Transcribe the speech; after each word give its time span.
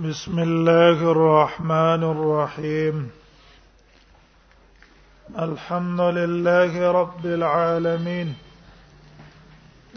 بسم 0.00 0.38
الله 0.38 1.10
الرحمن 1.12 2.02
الرحيم 2.08 3.10
الحمد 5.38 6.00
لله 6.00 6.90
رب 6.92 7.24
العالمين 7.26 8.34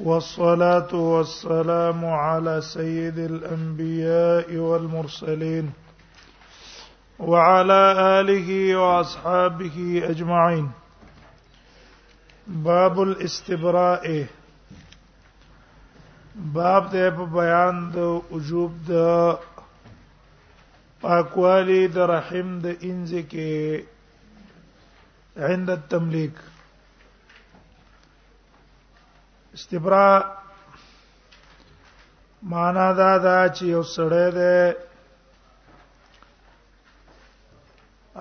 والصلاه 0.04 0.96
والسلام 0.96 2.06
على 2.06 2.62
سيد 2.62 3.18
الانبياء 3.20 4.56
والمرسلين 4.56 5.72
وعلى 7.20 8.20
اله 8.20 8.76
واصحابه 8.76 10.02
اجمعين 10.10 10.72
باب 12.48 13.02
الاستبراء 13.02 14.26
باب 16.36 16.90
ده 16.92 17.10
بيان 17.10 17.92
د 17.92 18.22
وجوب 18.32 18.78
ده 18.88 19.40
پاکوالی 21.06 21.82
د 21.96 21.98
رحم 22.10 22.48
د 22.66 22.68
انځ 22.90 23.12
کې 23.32 23.54
عند 25.50 25.68
التملیک 25.78 26.36
استبراء 29.58 30.18
معنا 32.54 32.88
دا 33.02 33.12
دا 33.28 33.40
چې 33.56 33.64
یو 33.76 33.84
سړی 33.96 34.28
دی 34.38 34.58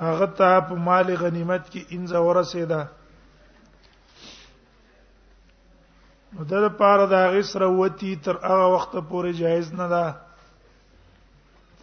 هغه 0.06 0.26
ته 0.40 0.50
په 0.66 0.74
مال 0.88 1.08
غنیمت 1.22 1.64
کې 1.72 1.82
انځ 1.94 2.10
ورسېده 2.28 2.80
نو 6.34 6.40
د 6.52 6.54
لپاره 6.66 7.04
دا 7.14 7.22
غي 7.36 7.44
سره 7.52 7.66
وتی 7.80 8.12
تر 8.28 8.34
هغه 8.48 8.66
وخت 8.74 8.92
پورې 9.08 9.30
جایز 9.42 9.66
نه 9.82 9.86
ده 9.94 10.06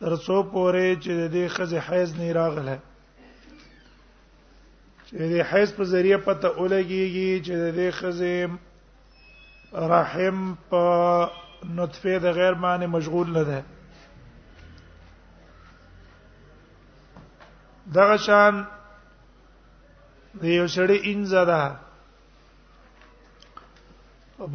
تر 0.01 0.13
څو 0.25 0.35
پورې 0.53 0.85
چې 1.03 1.11
د 1.17 1.21
دې 1.35 1.43
خزه 1.55 1.79
حیز 1.87 2.09
نه 2.19 2.27
راغله 2.39 2.75
چې 5.07 5.13
د 5.33 5.35
حیز 5.51 5.69
په 5.79 5.83
ذریعہ 5.93 6.19
پته 6.27 6.47
ولګيږي 6.61 7.31
چې 7.45 7.53
د 7.63 7.65
دې 7.77 7.89
خزه 7.99 8.35
رحم 9.91 10.39
په 10.71 10.83
نطفه 11.79 12.15
د 12.23 12.25
غیر 12.37 12.53
معنی 12.63 12.87
مشغول 12.95 13.27
نه 13.35 13.43
ده 13.51 13.59
دغه 17.97 18.17
شان 18.25 18.53
د 20.41 20.43
یو 20.57 20.67
شړې 20.75 20.97
انځه 21.11 21.41
ده 21.51 21.63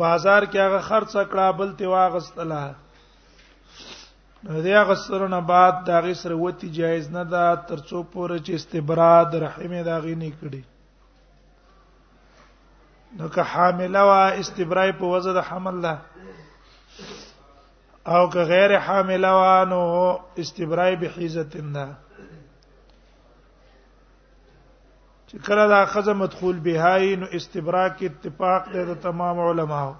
بازار 0.02 0.42
کې 0.50 0.60
هغه 0.66 0.80
خرڅ 0.88 1.12
کړه 1.30 1.46
بل 1.62 1.70
تی 1.78 1.86
واغستله 1.94 2.62
د 4.44 4.66
هغه 4.80 4.94
سره 5.06 5.26
نه 5.34 5.40
بعد 5.50 5.74
دا 5.84 5.98
غي 6.04 6.14
سره 6.14 6.34
وتی 6.44 6.68
جایز 6.78 7.06
نه 7.16 7.24
ده 7.32 7.44
ترڅو 7.68 7.98
پورې 8.12 8.36
چې 8.46 8.50
استبراد 8.58 9.30
رحم 9.44 9.72
دا 9.88 9.96
غي 10.04 10.14
نه 10.14 10.30
کړي 10.40 10.62
نو 13.18 13.28
که 13.28 13.42
حامله 13.52 14.02
وا 14.08 14.24
استبرای 14.40 14.92
په 14.98 15.04
وجه 15.12 15.32
د 15.32 15.38
حمل 15.48 15.76
ده 15.82 15.94
او 18.14 18.22
که 18.32 18.38
غیر 18.50 18.72
حامله 18.86 19.30
وا 19.38 19.64
نو 19.70 19.80
استبرای 20.42 20.96
به 21.00 21.06
حیزتن 21.16 21.72
ده 21.72 21.88
چې 25.28 25.36
کله 25.46 25.68
دا 25.68 25.86
خزه 25.86 26.12
مدخول 26.14 26.56
بهای 26.60 27.16
نو 27.16 27.26
استبرا 27.36 27.88
کې 27.88 28.04
اتفاق 28.04 28.72
دی 28.72 28.84
د 28.84 28.94
تمام 29.02 29.38
علماو 29.40 29.94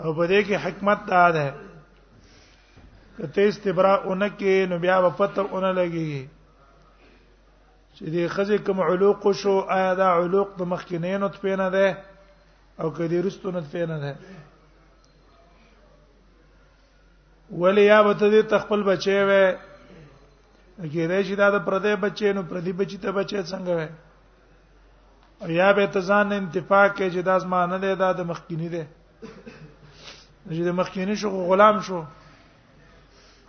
او 0.00 0.12
په 0.16 0.24
دې 0.30 0.40
کې 0.48 0.56
حکمت 0.64 0.98
دا 1.10 1.24
ده 1.36 1.46
کته 3.16 3.40
استبراء 3.48 3.98
اونکه 4.08 4.66
نو 4.70 4.76
بیا 4.82 4.96
په 5.04 5.10
پتر 5.18 5.44
اون 5.52 5.64
لګي 5.78 6.28
چې 7.96 8.04
دې 8.12 8.28
خزه 8.34 8.58
کوم 8.66 8.78
علوق 8.82 9.20
شو 9.40 9.54
آیا 9.76 9.94
دا 9.94 10.08
علوق 10.18 10.48
د 10.60 10.62
مخکینینو 10.72 11.28
ته 11.36 11.56
نه 11.60 11.68
ده 11.74 11.86
او 12.80 12.90
کدي 12.96 13.18
رستو 13.22 13.50
نه 13.52 13.60
ته 13.72 13.86
نه 13.86 13.98
ده 14.04 14.12
ولی 17.62 17.84
یا 17.84 18.02
به 18.02 18.12
ته 18.14 18.42
تخپل 18.54 18.80
بچي 18.82 19.16
وې 19.28 19.44
کېدای 20.92 21.22
شي 21.24 21.34
دا 21.36 21.50
د 21.50 21.56
پردې 21.66 21.92
بچي 22.04 22.32
نو 22.32 22.42
پردې 22.50 22.72
بچي 22.80 22.98
ته 23.02 23.10
بچي 23.12 23.42
څنګه 23.50 23.74
وې 23.78 23.88
یا 25.60 25.72
به 25.76 25.86
ته 25.86 26.00
ځان 26.00 26.32
انتفاع 26.32 26.88
کې 26.96 27.06
جداز 27.16 27.44
ما 27.44 27.66
نه 27.66 27.78
ده 27.78 27.94
دا 27.94 28.12
د 28.12 28.20
مخکینی 28.30 28.68
ده 28.68 28.84
چې 30.50 30.62
د 30.66 30.70
مخکینی 30.80 31.14
شو 31.22 31.28
غلام 31.48 31.80
شو 31.88 32.00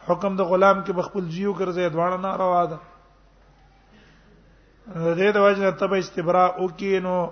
حکم 0.08 0.36
د 0.38 0.42
غلام 0.52 0.78
کې 0.86 0.94
بخپل 1.00 1.24
جیو 1.36 1.54
ګرځي 1.60 1.86
دوانه 1.96 2.18
نه 2.26 2.32
روا 2.42 2.64
ده 2.72 2.78
دې 5.18 5.30
د 5.38 5.48
وجه 5.48 5.70
ته 5.82 5.86
به 5.94 5.98
استبراء 6.06 6.50
وکې 6.64 7.00
نو 7.06 7.32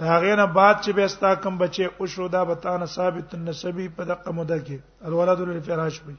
دا 0.00 0.18
غینه 0.22 0.46
بعد 0.46 0.76
چې 0.84 0.90
به 0.96 1.08
ستا 1.14 1.34
کم 1.44 1.58
بچي 1.58 1.84
او 1.98 2.06
شو 2.14 2.28
دا 2.28 2.44
بتان 2.52 2.86
ثابت 2.94 3.34
النسبی 3.34 3.88
په 3.98 4.04
دقه 4.12 4.32
مده 4.38 4.58
کې 4.66 5.06
الولد 5.10 5.40
للفراش 5.40 6.02
وي 6.06 6.14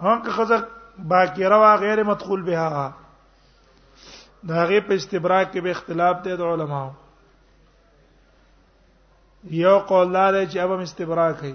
هم 0.00 0.22
که 0.22 0.30
خزر 0.38 0.64
باکره 0.98 1.58
وا 1.64 1.74
غیر 1.82 2.02
مدخول 2.10 2.42
بها 2.50 2.92
دا 4.50 4.64
غي 4.70 4.80
په 4.80 4.94
استبراء 4.94 5.42
کې 5.44 5.60
به 5.66 5.70
اختلاف 5.70 6.16
دي 6.24 6.36
د 6.36 6.40
علماو 6.52 6.90
یو 9.54 9.78
قول 9.88 10.10
لاره 10.12 10.46
چې 10.46 10.58
ابم 10.60 10.80
استبرا 10.80 11.30
کوي 11.32 11.54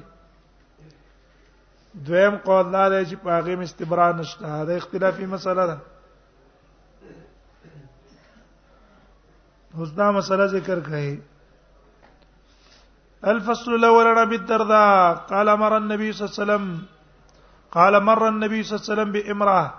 دویم 2.05 2.35
قول 2.43 2.71
لاره 2.71 3.03
چې 3.05 3.15
پاغه 3.23 3.55
مستبرا 3.55 4.11
نشته 4.19 4.65
دا 4.65 4.73
اختلافي 4.75 5.25
مسله 5.25 5.65
ده 5.67 5.77
اوس 9.77 9.91
دا 9.97 10.11
مسله 10.11 10.45
ذکر 10.47 10.79
کړي 10.87 11.17
الفصل 13.33 13.73
الاول 13.73 14.07
عن 14.07 14.17
ابي 14.17 14.35
الدرداء 14.35 15.13
قال 15.29 15.55
مر 15.57 15.77
النبي 15.77 16.11
صلى 16.13 16.27
الله 16.27 16.35
عليه 16.39 16.43
وسلم 16.43 16.85
قال 17.71 18.03
مر 18.03 18.27
النبي 18.27 18.63
صلى 18.63 18.75
الله 18.79 18.85
عليه 18.85 18.93
وسلم 18.93 19.11
بامراه 19.19 19.71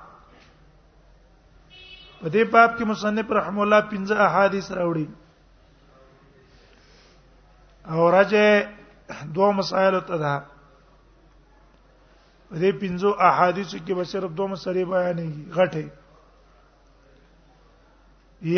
په 2.21 2.29
دې 2.29 2.53
باب 2.53 2.79
کې 2.79 2.93
مصنف 2.95 3.33
رحم 3.39 3.61
الله 3.61 3.91
پنځه 3.91 4.25
احادیث 4.27 4.71
راوړي 4.73 5.09
او 7.87 8.11
راجه 8.11 8.69
دوه 9.35 9.53
مسائل 9.53 10.01
ته 10.01 10.17
ده 10.19 10.35
دې 12.61 12.71
پنځو 12.81 13.11
احادیث 13.29 13.71
کې 13.87 13.95
به 13.97 14.05
صرف 14.13 14.31
دوه 14.39 14.49
مسلې 14.53 14.85
بیانې 14.91 15.29
غټه 15.57 15.85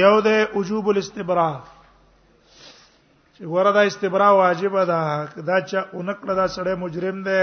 یو 0.02 0.14
ده 0.26 0.36
وجوب 0.58 0.88
الاستبراء 0.88 1.56
چې 3.36 3.42
وردا 3.44 3.80
استبراء 3.90 4.32
واجب 4.38 4.74
ده 4.90 5.26
دا 5.48 5.58
چې 5.68 5.76
اونکړه 5.96 6.34
دا 6.40 6.46
سړی 6.56 6.74
مجرم 6.84 7.18
ده 7.26 7.40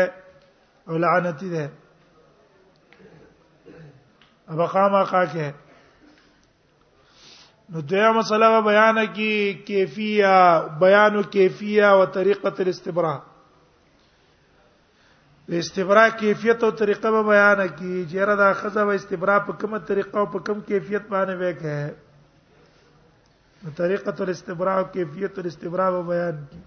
او 0.88 0.96
لعنتی 0.98 1.50
ده 1.50 1.66
ابقامه 4.48 5.02
کاکه 5.12 5.54
نو 7.74 7.82
دغه 7.90 8.08
مسله 8.16 8.60
بیان 8.64 8.98
کی 9.16 9.28
کیفیه 9.68 10.32
بیان 10.80 11.22
کیفیه 11.36 11.86
او 12.00 12.06
طریقه 12.18 12.50
الاستبراء 12.64 13.18
د 15.50 15.54
استبراء 15.60 16.08
کیفیت 16.20 16.64
او 16.64 16.72
طریقه 16.82 17.12
به 17.16 17.22
بیان 17.30 17.62
کی 17.78 17.92
چیرې 18.12 18.36
دا 18.44 18.52
خزه 18.60 18.84
و 18.84 18.90
استبراء 18.98 19.40
په 19.46 19.54
کومه 19.64 19.80
طریقه 19.92 20.20
او 20.20 20.26
په 20.36 20.40
کوم 20.52 20.60
کیفیت 20.68 21.06
باندې 21.12 21.36
وکه 21.42 21.78
نو 23.64 23.70
طریقه 23.80 24.14
الاستبراء 24.28 24.78
او 24.82 24.84
کیفیت 25.00 25.40
الاستبراء 25.40 25.90
به 25.98 26.04
بیان 26.12 26.38
کی 26.52 26.60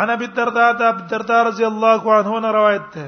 عن 0.00 0.10
ابي 0.18 0.24
الدرداء 0.30 0.68
ابي 0.70 0.88
الدرداء 1.02 1.42
رضي 1.50 1.64
الله 1.66 2.18
عنه 2.22 2.50
روایت 2.62 2.88
ده 2.94 3.06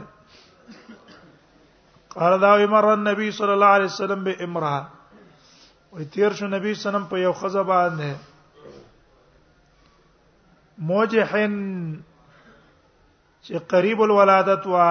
قال 2.18 2.40
دا 2.40 2.66
مر 2.66 2.94
النبي 2.94 3.30
صلى 3.30 3.54
الله 3.54 3.66
عليه 3.66 3.84
وسلم 3.84 4.24
به 4.24 4.44
امراه 4.44 4.86
وي 5.92 6.04
تیر 6.04 6.32
شو 6.38 6.46
نبی 6.46 6.74
سنم 6.78 7.04
په 7.10 7.18
یو 7.18 7.32
خزه 7.42 7.62
باندې 7.68 8.16
موجهن 10.88 11.54
چې 13.42 13.54
قریب 13.74 14.00
الولادت 14.06 14.66
وا 14.72 14.88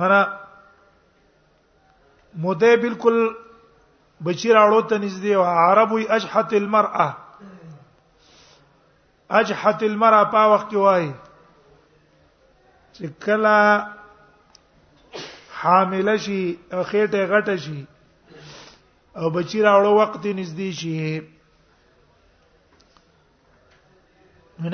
غره 0.00 0.22
مده 2.46 2.76
بالکل 2.86 3.20
بچی 4.24 4.52
راړو 4.52 4.88
ته 4.88 4.98
نږدې 4.98 5.36
و 5.36 5.42
عربوی 5.66 6.08
اجحت 6.18 6.54
المرأه 6.54 7.16
اجحت 9.30 9.82
المرأه 9.82 10.30
په 10.34 10.50
وخت 10.54 10.70
کې 10.70 10.74
وایي 10.88 11.12
چې 12.96 13.06
کله 13.24 13.56
حامل 15.62 16.08
شي 16.26 16.42
او 16.74 16.80
خېټه 16.90 17.22
غټه 17.32 17.54
شي 17.64 17.80
او 19.18 19.24
بچی 19.34 19.58
راوړو 19.66 19.90
وخت 20.00 20.22
نږدې 20.40 20.70
شي 20.80 20.92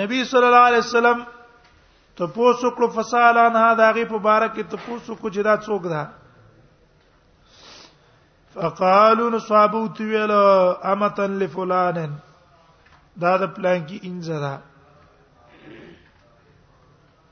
نبی 0.04 0.18
صلی 0.32 0.46
الله 0.50 0.64
علیه 0.70 0.84
وسلم 0.86 1.18
ته 2.16 2.24
پوسو 2.38 2.68
کړو 2.76 2.88
فسالا 2.96 3.44
نه 3.56 3.62
دا 3.84 3.88
غي 4.00 4.04
په 4.14 4.18
بار 4.30 4.42
کې 4.54 4.62
ته 4.74 4.84
پوسو 4.86 5.14
کو 5.22 5.28
جدا 5.38 5.54
څوک 5.68 5.82
ده 5.94 6.02
فقالوا 8.54 9.28
نصابوت 9.30 10.00
ویل 10.08 10.30
امتن 10.94 11.36
لفلان 11.42 11.96
دا 13.20 13.36
د 13.38 13.54
پلان 13.54 13.86
کې 13.86 13.98
انځره 14.08 14.54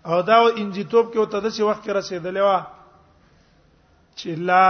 او 0.06 0.20
دا 0.22 0.36
انجیتوب 0.58 1.12
کې 1.12 1.18
وته 1.18 1.38
د 1.40 1.50
څه 1.56 1.64
وخت 1.70 1.82
کې 1.84 1.92
رسیدلې 1.92 2.42
و 2.46 2.50
چې 4.18 4.34
لا 4.46 4.64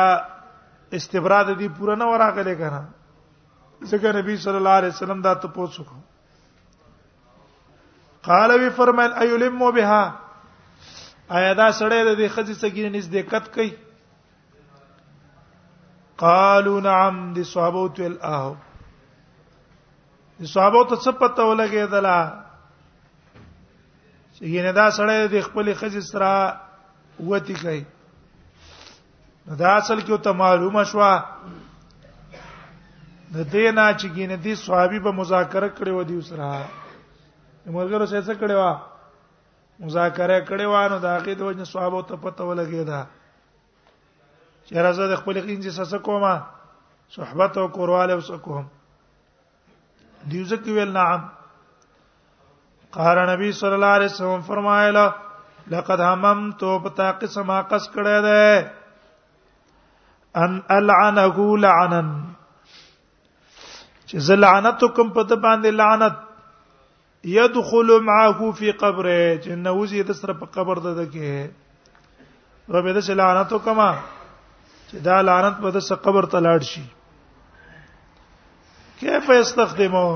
استبراد 0.98 1.48
دي 1.58 1.68
پوره 1.76 1.94
نه 2.00 2.06
وراغله 2.12 2.54
کنه 2.62 2.80
ځکه 3.90 4.12
نبی 4.16 4.36
صلی 4.46 4.56
الله 4.62 4.76
علیه 4.80 4.92
وسلم 4.96 5.20
دا 5.28 5.34
ته 5.44 5.48
پوښتنه 5.58 5.84
وکړه 5.84 6.08
قال 8.30 8.50
وی 8.60 8.70
فرمایل 8.78 9.12
ایلمو 9.22 9.70
بها 9.72 10.02
آیا 11.38 11.52
دا 11.54 11.68
سړی 11.80 12.00
د 12.08 12.12
دې 12.20 12.28
خځې 12.34 12.54
سګین 12.62 12.86
نزدېکت 12.96 13.44
کوي 13.54 13.70
قالوا 16.26 16.80
نعم 16.84 17.32
دي 17.32 17.44
صحابه 17.54 17.88
تل 17.98 18.14
اهو 18.30 18.52
دي 20.40 20.46
صحابه 20.46 20.82
ته 20.88 20.96
څه 21.04 21.10
پته 21.20 21.42
ولګېدله 21.50 22.18
ینه 24.40 24.72
دا 24.72 24.90
سړی 24.90 25.28
د 25.28 25.40
خپل 25.46 25.72
خزې 25.78 26.00
سره 26.12 26.60
وتی 27.30 27.54
کوي 27.54 27.82
دا 29.62 29.70
اصل 29.76 30.00
کې 30.00 30.16
ته 30.26 30.32
معلومه 30.36 30.84
شوه 30.92 31.10
د 33.34 33.36
دې 33.52 33.72
نه 33.72 33.94
چې 34.00 34.08
ګینه 34.08 34.36
دي 34.46 34.54
صحابي 34.62 34.98
به 34.98 35.12
مذاکره 35.18 35.68
کړي 35.68 35.92
و 35.94 36.02
دي 36.10 36.20
سره 36.28 36.48
مرګرو 37.66 38.06
څه 38.06 38.20
څه 38.26 38.34
کړي 38.40 38.56
وا 38.60 38.72
مذاکره 39.86 40.38
کړي 40.48 40.66
و 40.66 40.88
نو 40.92 40.98
دا 40.98 41.16
کې 41.24 41.32
د 41.34 41.40
وژن 41.44 41.64
صحابه 41.72 42.00
ته 42.12 42.16
پته 42.22 42.44
ولګي 42.44 42.84
دا 42.92 43.00
چې 44.66 44.74
راځه 44.74 45.06
د 45.10 45.14
خپل 45.20 45.36
خینځ 45.44 45.68
سره 45.80 45.98
کومه 45.98 46.42
صحبت 47.14 47.58
او 47.58 47.68
کورواله 47.76 48.14
وسکوم 48.16 48.64
دیوزه 50.28 50.56
کې 50.56 50.70
ویل 50.72 50.92
نعم 50.96 51.20
قال 52.96 53.18
نبی 53.28 53.48
صلی 53.56 53.72
الله 53.78 53.90
علیه 53.96 54.06
وسلم 54.12 54.40
فرمایلا 54.46 55.02
لقد 55.70 56.00
همم 56.00 56.52
تو 56.60 56.78
پتا 56.84 57.10
قسم 57.20 57.50
اقص 57.56 57.84
کړه 57.96 58.16
ده 58.26 58.42
ان 60.44 60.56
العنه 60.76 61.38
لعنا 61.66 62.00
چې 64.06 64.16
زلعنت 64.30 64.80
کوم 64.98 65.12
په 65.18 65.24
د 65.34 65.38
باندې 65.46 65.78
لعنت 65.82 66.16
يدخل 67.36 67.90
معه 68.10 68.40
في 68.62 68.72
قبره 68.82 69.20
جنه 69.46 69.76
وزي 69.80 70.02
د 70.10 70.12
سره 70.22 70.34
په 70.42 70.46
قبر 70.58 70.76
ده 70.90 71.04
کې 71.14 71.24
رب 72.76 72.92
دې 73.00 73.16
لعنت 73.22 73.52
کوما 73.70 73.90
چې 74.02 75.06
دا 75.08 75.16
لعنت 75.30 75.56
په 75.62 75.68
د 75.80 75.82
قبر 76.08 76.24
ته 76.36 76.44
لاړ 76.48 76.60
شي 76.74 76.86
کیف 79.00 79.26
استخدمو 79.40 80.06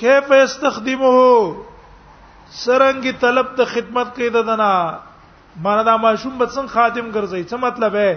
کیف 0.00 0.28
استخدمه 0.36 1.12
سرنګي 2.62 3.12
طلب 3.20 3.46
ته 3.60 3.64
خدمت 3.76 4.10
کوي 4.16 4.26
ددنا 4.34 4.70
مانه 5.62 5.82
دا 5.88 5.94
ماشوم 6.04 6.34
به 6.38 6.46
څنګه 6.46 6.68
خادم 6.74 7.06
ګرځي 7.14 7.44
څه 7.44 7.56
مطلب 7.62 7.92
ہے 8.02 8.12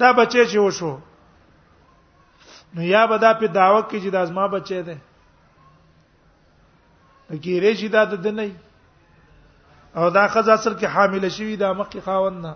دا 0.00 0.08
بچی 0.18 0.42
چې 0.44 0.58
وشو 0.64 0.92
نو 2.74 2.80
یا 2.88 3.02
به 3.12 3.16
دا 3.24 3.30
په 3.40 3.46
داوا 3.46 3.80
کې 3.80 3.98
چې 4.02 4.10
دا 4.16 4.22
زما 4.32 4.44
بچی 4.56 4.80
دی 4.88 4.96
کېږي 7.30 7.74
چې 7.80 7.86
دا 7.96 8.02
د 8.26 8.28
نه 8.40 8.50
او 9.96 10.04
دا 10.18 10.24
خزا 10.34 10.52
اصل 10.58 10.74
کې 10.74 10.86
حامل 10.94 11.24
شوی 11.38 11.54
دا 11.64 11.70
مخکې 11.72 11.98
خاوند 12.04 12.38
نه 12.46 12.54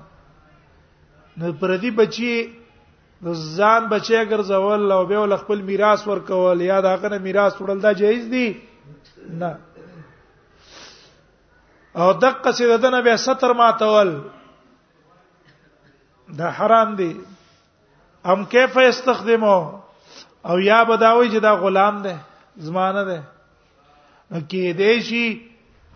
نو 1.38 1.46
پردي 1.62 1.90
بچی 2.02 2.32
د 3.24 3.32
ځان 3.56 3.82
بچي 3.90 4.20
ګرځول 4.30 4.92
او 4.96 5.04
به 5.08 5.18
ول 5.20 5.34
خپل 5.40 5.60
میراث 5.68 6.00
ورکول 6.08 6.60
یا 6.62 6.80
دا 6.86 6.92
غنه 7.02 7.18
میراث 7.26 7.54
وړل 7.62 7.78
دا 7.84 7.92
جایز 8.00 8.24
دي 8.32 8.46
نه 9.42 9.52
او 11.94 12.12
دقه 12.12 12.50
چې 12.52 12.64
دنه 12.84 13.00
به 13.06 13.16
ستر 13.16 13.52
ماتول 13.60 14.08
دا 16.40 16.50
حرام 16.58 16.94
دي 17.00 17.12
ام 18.34 18.44
کیف 18.52 18.76
استخدمو 18.84 19.56
او 20.48 20.58
یا 20.60 20.82
بداوی 20.84 21.28
چې 21.32 21.38
دا 21.42 21.54
غلام 21.62 22.02
دی 22.02 22.14
زمانه 22.68 23.04
دی 23.08 23.18
نو 24.30 24.40
کې 24.50 24.72
دې 24.78 24.92
شي 25.08 25.26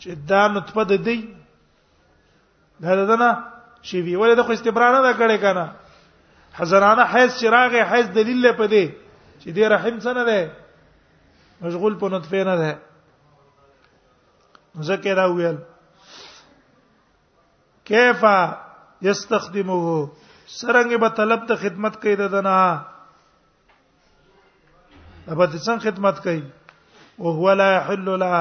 چې 0.02 0.08
دا 0.32 0.48
نطفه 0.56 0.84
ده 0.94 0.96
دی 1.10 1.16
دا 2.80 3.06
دنه 3.12 3.30
شی 3.88 4.00
وی 4.02 4.16
ولې 4.16 4.34
د 4.36 4.42
خو 4.46 4.52
استبرانه 4.52 5.02
دا 5.02 5.12
کړې 5.18 5.38
کنه 5.46 5.66
حزرانه 6.60 7.04
حیض 7.14 7.30
چراغ 7.40 7.72
حیض 7.92 8.06
دلیل 8.16 8.38
له 8.46 8.52
پدې 8.60 8.84
چې 9.40 9.48
دې 9.56 9.64
رحم 9.74 9.96
څه 10.04 10.10
نه 10.18 10.24
ده 10.30 10.40
مشغول 11.66 11.94
په 12.02 12.06
نطفه 12.14 12.40
نه 12.48 12.54
ده 12.62 12.70
ذکر 14.88 15.18
او 15.24 15.30
ویل 15.38 15.58
کیف 17.90 18.22
یستخدمه 19.08 19.80
سرنګ 20.58 20.90
به 21.04 21.08
طلب 21.20 21.40
ته 21.50 21.54
خدمت 21.66 21.94
کوي 22.02 22.14
ددنه 22.22 22.56
ابا 25.32 25.44
د 25.52 25.54
څنګه 25.64 25.84
خدمت 25.86 26.16
کوي 26.24 26.42
او 27.20 27.28
هو 27.38 27.48
لا 27.60 27.68
يحل 27.76 28.06
له 28.24 28.34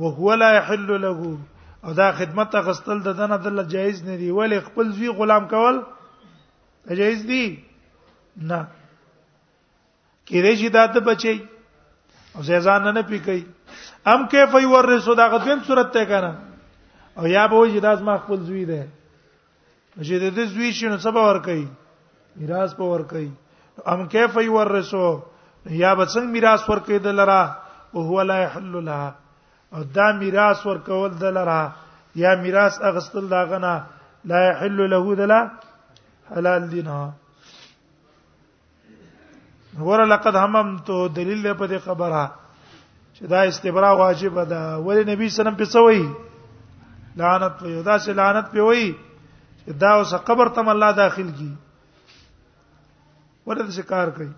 او 0.00 0.08
هو 0.16 0.30
لا 0.42 0.48
يحل 0.60 0.88
له 1.02 1.10
او 1.84 1.90
دا 2.00 2.08
خدمت 2.22 2.50
غستل 2.68 2.98
ددنه 3.04 3.36
دله 3.44 3.62
جایز 3.76 3.98
نه 4.10 4.16
دی 4.22 4.30
ولې 4.30 4.58
خپل 4.70 4.86
زوی 4.98 5.08
غلام 5.22 5.44
کول 5.54 5.78
جایز 6.96 7.22
دي 7.28 7.44
نه 8.50 8.66
کله 10.28 10.52
چې 10.54 10.68
دا 10.72 10.86
ته 10.86 11.00
بچي 11.00 11.36
او 12.36 12.42
زیزان 12.48 12.82
نه 12.94 13.02
پیکي 13.08 13.40
ام 14.12 14.26
کیف 14.32 14.54
یورثو 14.62 15.14
دا 15.14 15.28
غدیم 15.28 15.58
صورت 15.66 15.92
ته 15.92 16.04
کنه 16.04 16.32
او 17.18 17.26
یا 17.26 17.46
به 17.46 17.56
وجه 17.56 17.80
داس 17.80 18.00
ما 18.00 18.16
خپل 18.18 18.40
زوی 18.44 18.64
ده 18.64 18.86
چې 19.98 20.12
د 20.12 20.34
دې 20.36 20.44
زوی 20.54 20.72
شنو 20.72 20.98
سبا 21.04 21.20
ور 21.28 21.38
کوي 21.44 21.66
میراث 22.36 22.74
په 22.76 22.82
ور 22.84 23.02
کوي 23.10 23.30
ام 23.86 24.06
کیف 24.08 24.36
یورثو 24.36 25.20
یا 25.70 25.94
به 25.94 26.04
څنګه 26.04 26.32
میراث 26.36 26.68
ور 26.68 26.78
کوي 26.88 26.98
دلرا 26.98 27.42
او 27.94 28.02
هو 28.02 28.22
لا 28.22 28.42
يحل 28.42 28.72
لها 28.84 29.14
او 29.72 29.82
دا 29.82 30.12
میراث 30.12 30.66
ور 30.66 30.76
کول 30.84 31.10
دلرا 31.20 31.68
یا 32.16 32.34
میراث 32.42 32.80
اغستل 32.82 33.28
دا 33.28 33.44
غنه 33.44 33.84
لا 34.24 34.40
يحل 34.48 34.90
له 34.90 35.14
دلا 35.16 35.40
حلال 36.34 36.68
دي 36.70 36.82
نه 36.88 37.12
ور 39.90 40.04
لقد 40.10 40.36
همم 40.42 40.76
تو 40.88 40.96
دلیل 41.18 41.44
په 41.60 41.66
دې 41.66 41.78
خبره 41.84 42.34
چې 43.16 43.22
دا 43.34 43.40
استبرا 43.50 43.90
واجب 44.02 44.38
ده 44.48 44.60
ولی 44.88 45.04
نبی 45.12 45.28
سلام 45.36 45.54
په 45.62 45.70
سوي 45.74 46.02
لعنت 47.22 47.58
په 47.62 47.66
یو 47.68 47.82
دا 47.82 47.98
چې 47.98 48.08
لعنت 48.20 48.46
په 48.52 48.60
وای 48.68 48.86
چې 49.60 49.70
دا 49.84 49.90
اوس 50.00 50.14
قبر 50.30 50.48
تم 50.58 50.68
الله 50.74 50.90
داخل 51.02 51.30
کی 51.40 51.50
ورته 53.50 53.70
شکار 53.80 54.08
کوي 54.16 54.30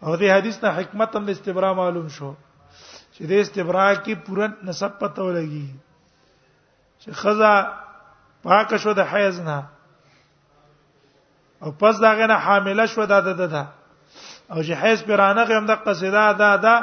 او 0.00 0.14
دې 0.16 0.28
حدیث 0.38 0.62
نه 0.64 0.70
حکمت 0.78 1.16
هم 1.18 1.28
استبرا 1.36 1.72
معلوم 1.82 2.08
شو 2.18 2.30
چې 3.14 3.22
دې 3.22 3.36
استبرا 3.48 3.90
کې 3.94 4.12
پوره 4.28 4.46
نسب 4.70 4.98
پته 5.02 5.22
ولګي 5.28 5.68
چې 7.00 7.10
خزہ 7.20 7.54
پاک 8.48 8.72
شو 8.82 8.92
د 8.96 9.00
حیز 9.12 9.38
نه 9.44 9.56
او 11.62 11.70
پس 11.72 11.98
داغه 12.00 12.26
نه 12.26 12.34
حامله 12.34 12.86
شو 12.86 13.06
دا 13.06 13.20
ده 13.20 13.46
ده 13.46 13.68
او 14.50 14.62
چې 14.62 14.70
حیز 14.82 15.02
پیرانه 15.04 15.44
کوم 15.50 15.64
د 15.66 15.70
قصیده 15.86 16.32
ده 16.32 16.56
ده 16.64 16.74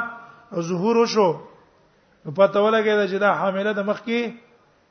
او 0.52 0.62
ظهور 0.62 1.06
شو 1.06 1.28
په 2.36 2.46
توله 2.46 2.80
کې 2.84 3.10
چې 3.10 3.18
دا 3.18 3.34
حامله 3.34 3.72
د 3.72 3.80
مخ 3.88 3.98
کې 4.06 4.20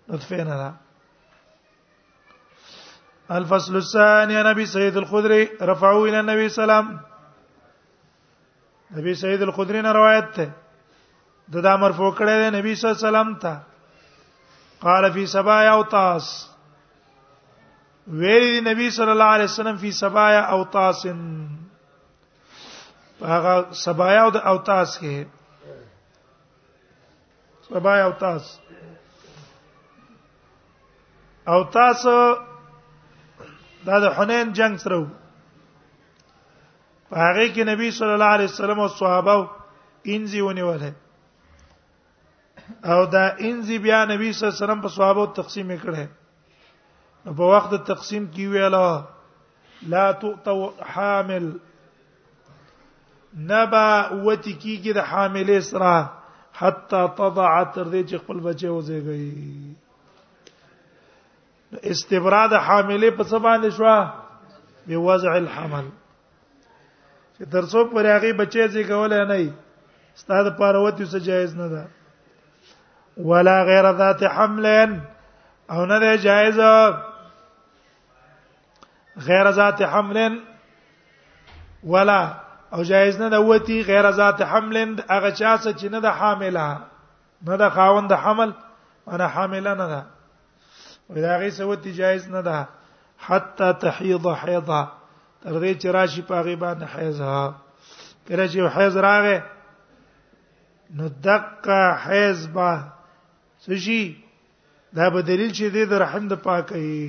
نطفه 0.10 0.44
نه 0.50 0.56
ده 0.62 0.72
الفصل 3.30 3.76
الثاني 3.76 4.44
نبي 4.44 4.66
سيد 4.66 4.98
الخدري 4.98 5.50
رفعوا 5.62 6.08
الى 6.08 6.20
النبي 6.20 6.50
سلام 6.50 7.00
نبي 8.96 9.14
سيد 9.16 9.42
الخدري 9.42 9.82
نه 9.82 9.92
روایت 9.92 10.36
ده 10.36 10.50
دا, 11.52 11.60
دا 11.62 11.76
مرفوع 11.78 12.12
کړی 12.16 12.52
دی 12.52 12.58
نبی 12.60 12.76
صلی 12.76 12.88
الله 12.92 12.98
علیه 12.98 13.08
وسلم 13.10 13.34
ته 13.36 13.58
قال 14.82 15.12
في 15.12 15.26
سبا 15.26 15.64
يوتاس 15.64 16.57
ویل 18.08 18.44
دی 18.54 18.60
نبی 18.74 18.90
صلی 18.90 19.10
الله 19.12 19.32
علیه 19.36 19.46
وسلم 19.48 19.78
فی 19.78 19.92
سبایا 19.92 20.42
او 20.52 20.64
تاسن 20.72 21.20
هغه 23.34 23.56
سبایا 23.86 24.24
او 24.26 24.30
د 24.32 24.38
اوتاس 24.52 24.92
کې 25.02 25.16
سبایا 27.70 28.06
اوتاس 28.10 28.44
اوتاس 31.56 32.02
دا 33.88 33.96
د 34.00 34.06
حنین 34.18 34.48
جنگ 34.60 34.74
سره 34.84 34.98
په 37.10 37.16
هغه 37.26 37.46
کې 37.54 37.64
نبی 37.72 37.88
صلی 38.00 38.14
الله 38.16 38.32
علیه 38.38 38.50
وسلم 38.54 38.80
او 38.84 38.88
صحابه 39.02 39.38
انځي 40.16 40.40
ونیول 40.42 40.84
او 42.92 43.00
دا 43.06 43.26
انځي 43.48 43.78
بیا 43.86 44.00
نبی 44.12 44.32
صلی 44.34 44.48
الله 44.48 44.58
علیه 44.58 44.66
وسلم 44.66 44.82
په 44.82 44.90
صحابه 45.00 45.22
تقسیم 45.42 45.70
کړه 45.78 46.02
په 47.36 47.44
وخت 47.54 47.72
تقسیم 47.88 48.26
کې 48.36 48.44
ویلا 48.52 48.88
لا 49.94 50.06
تو 50.22 50.30
حامل 50.96 51.46
نبا 53.50 53.88
وتی 54.26 54.54
کیږي 54.54 54.92
د 54.98 55.00
حاملې 55.10 55.60
سره 55.72 55.96
حتا 56.60 57.02
تضع 57.18 57.54
تر 57.74 57.84
دې 57.84 58.04
چې 58.10 58.18
خپل 58.24 58.38
بچي 58.46 58.70
وزيږي 58.70 59.76
استبراد 61.96 62.52
حاملې 62.60 63.10
په 63.18 63.24
سبا 63.34 63.52
نشوا 63.66 63.98
به 64.88 64.98
وضع 65.08 65.32
الحمل 65.42 65.86
چې 67.38 67.44
درڅو 67.56 67.82
پر 67.96 68.06
هغه 68.14 68.32
بچي 68.40 68.64
زیږول 68.68 69.14
نه 69.34 69.38
ای 69.42 69.48
استاد 70.16 70.46
پاروتی 70.62 71.06
څه 71.10 71.18
جایز 71.28 71.52
نه 71.60 71.68
ده 71.76 71.84
ولا 73.32 73.58
غیر 73.74 73.86
ذات 74.02 74.22
حملن 74.38 74.92
او 75.76 75.82
نه 75.86 75.98
ده 76.06 76.12
جایز 76.26 76.60
غیر 79.20 79.52
ذات 79.52 79.82
حمل 79.82 80.40
ولا 81.84 82.32
او 82.74 82.84
جایز 82.84 83.22
نه 83.22 83.30
دوتی 83.30 83.84
غیر 83.84 84.12
ذات 84.12 84.42
حمل 84.42 85.02
هغه 85.10 85.32
چا 85.32 85.58
چې 85.58 85.84
نه 85.84 86.00
د 86.00 86.06
حامله 86.06 86.78
نه 87.48 87.58
د 87.58 87.70
خاوند 87.70 88.12
حمل 88.14 88.52
انا 89.08 89.28
حامله 89.28 89.74
نه 89.74 89.88
ده 89.88 90.06
ودا 91.10 91.38
غي 91.40 91.52
سوتی 91.52 91.94
جایز 91.94 92.30
نه 92.30 92.42
ده 92.42 92.68
حتا 93.20 93.72
تحیض 93.74 94.26
حیضه 94.26 94.88
تر 95.44 95.60
دې 95.60 95.82
چې 95.82 95.86
راشي 95.86 96.22
پاغي 96.22 96.56
باندې 96.56 96.84
حیضه 96.84 97.54
کله 98.28 98.48
چې 98.48 98.76
حیض 98.78 98.98
راغې 98.98 99.42
نو 100.96 101.10
دقه 101.10 101.96
حیض 102.06 102.48
با 102.48 102.80
سشي 103.60 104.16
دا 104.94 105.10
به 105.10 105.22
دلیل 105.22 105.52
چې 105.54 105.72
دې 105.74 105.90
د 105.90 105.94
رحم 105.94 106.28
د 106.28 106.34
پاکي 106.36 107.08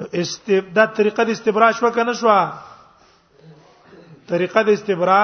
استبدا 0.00 0.84
طریقه 0.84 1.24
د 1.24 1.30
استبرا 1.30 1.70
شو 1.78 1.90
کنه 1.90 2.12
شو 2.20 2.30
طریقه 4.28 4.62
د 4.62 4.68
استبرا 4.72 5.22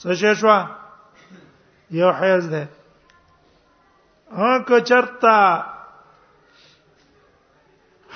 څه 0.00 0.32
شو 0.40 0.56
یو 1.90 2.10
حیز 2.20 2.44
ده 2.52 2.68
ها 4.36 4.58
کو 4.68 4.78
چرتا 4.88 5.36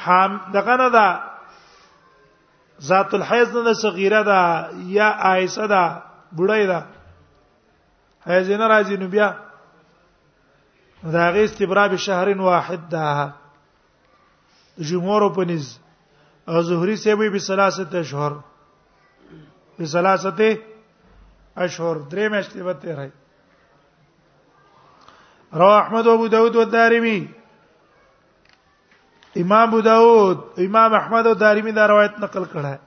حام 0.04 0.40
دغه 0.54 0.76
نه 0.76 0.88
ده 0.88 1.06
ذات 2.82 3.14
الحیز 3.14 3.56
نه 3.56 3.72
صغیره 3.82 4.22
ده 4.22 4.40
یا 4.96 5.08
عائشه 5.24 5.66
ده 5.72 6.02
بډای 6.36 6.66
ده 6.70 6.80
حیز 8.28 8.50
نه 8.60 8.66
راځي 8.72 8.96
نو 9.00 9.08
بیا 9.08 9.28
دا 11.12 11.30
غي 11.32 11.44
استبرا 11.44 11.84
به 11.88 11.96
شهر 11.96 12.28
واحد 12.40 12.82
ده 12.90 13.06
جمهور 14.78 15.22
په 15.34 15.44
نس 15.48 15.78
زهري 16.68 16.96
سیبې 16.96 17.28
به 17.30 17.38
ثلاثه 17.38 17.98
اشهر 18.00 18.32
په 19.76 19.84
ثلاثه 19.84 20.58
اشهر 21.56 21.96
درې 22.10 22.28
میاشتې 22.28 22.62
به 22.62 22.74
تیرې 22.74 23.10
رواه 25.52 25.80
احمد 25.82 26.06
ابو 26.06 26.26
داود 26.28 26.56
و 26.56 26.64
دارمی 26.64 27.18
امام 29.36 29.68
ابو 29.68 29.80
داود 29.80 30.38
امام 30.66 30.92
احمد 30.94 31.26
و 31.26 31.34
دارمی 31.34 31.72
دا 31.72 31.86
روایت 31.88 32.12
نقل 32.20 32.44
کړه 32.44 32.64
ہے 32.74 32.78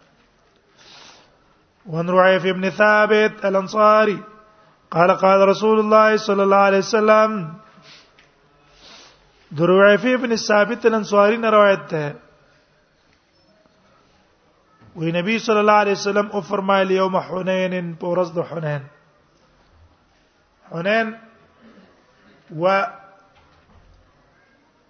وان 1.92 2.10
رعيف 2.10 2.46
ابن 2.46 2.70
ثابت 2.70 3.46
الانصاري 3.46 4.20
قال 4.92 5.12
قال 5.12 5.48
رسول 5.50 5.80
الله 5.80 6.18
صلى 6.18 6.44
الله 6.44 6.58
عليه 6.70 6.78
وسلم 6.78 7.56
دروعفی 9.58 10.14
ابن 10.14 10.36
ثابت 10.36 10.86
نن 10.86 11.04
سواری 11.10 11.38
نه 11.38 11.50
روایت 11.50 11.88
ده 11.92 12.16
وی 14.96 15.12
نبی 15.12 15.38
صلی 15.40 15.58
الله 15.60 15.72
علیه 15.84 15.92
وسلم 15.94 16.28
او 16.32 16.42
فرمایلی 16.42 16.96
یوم 16.96 17.16
حنین 17.16 17.94
پورز 18.00 18.32
د 18.36 18.46
حنین 18.52 18.82
حنین 20.74 21.14
و 22.62 22.82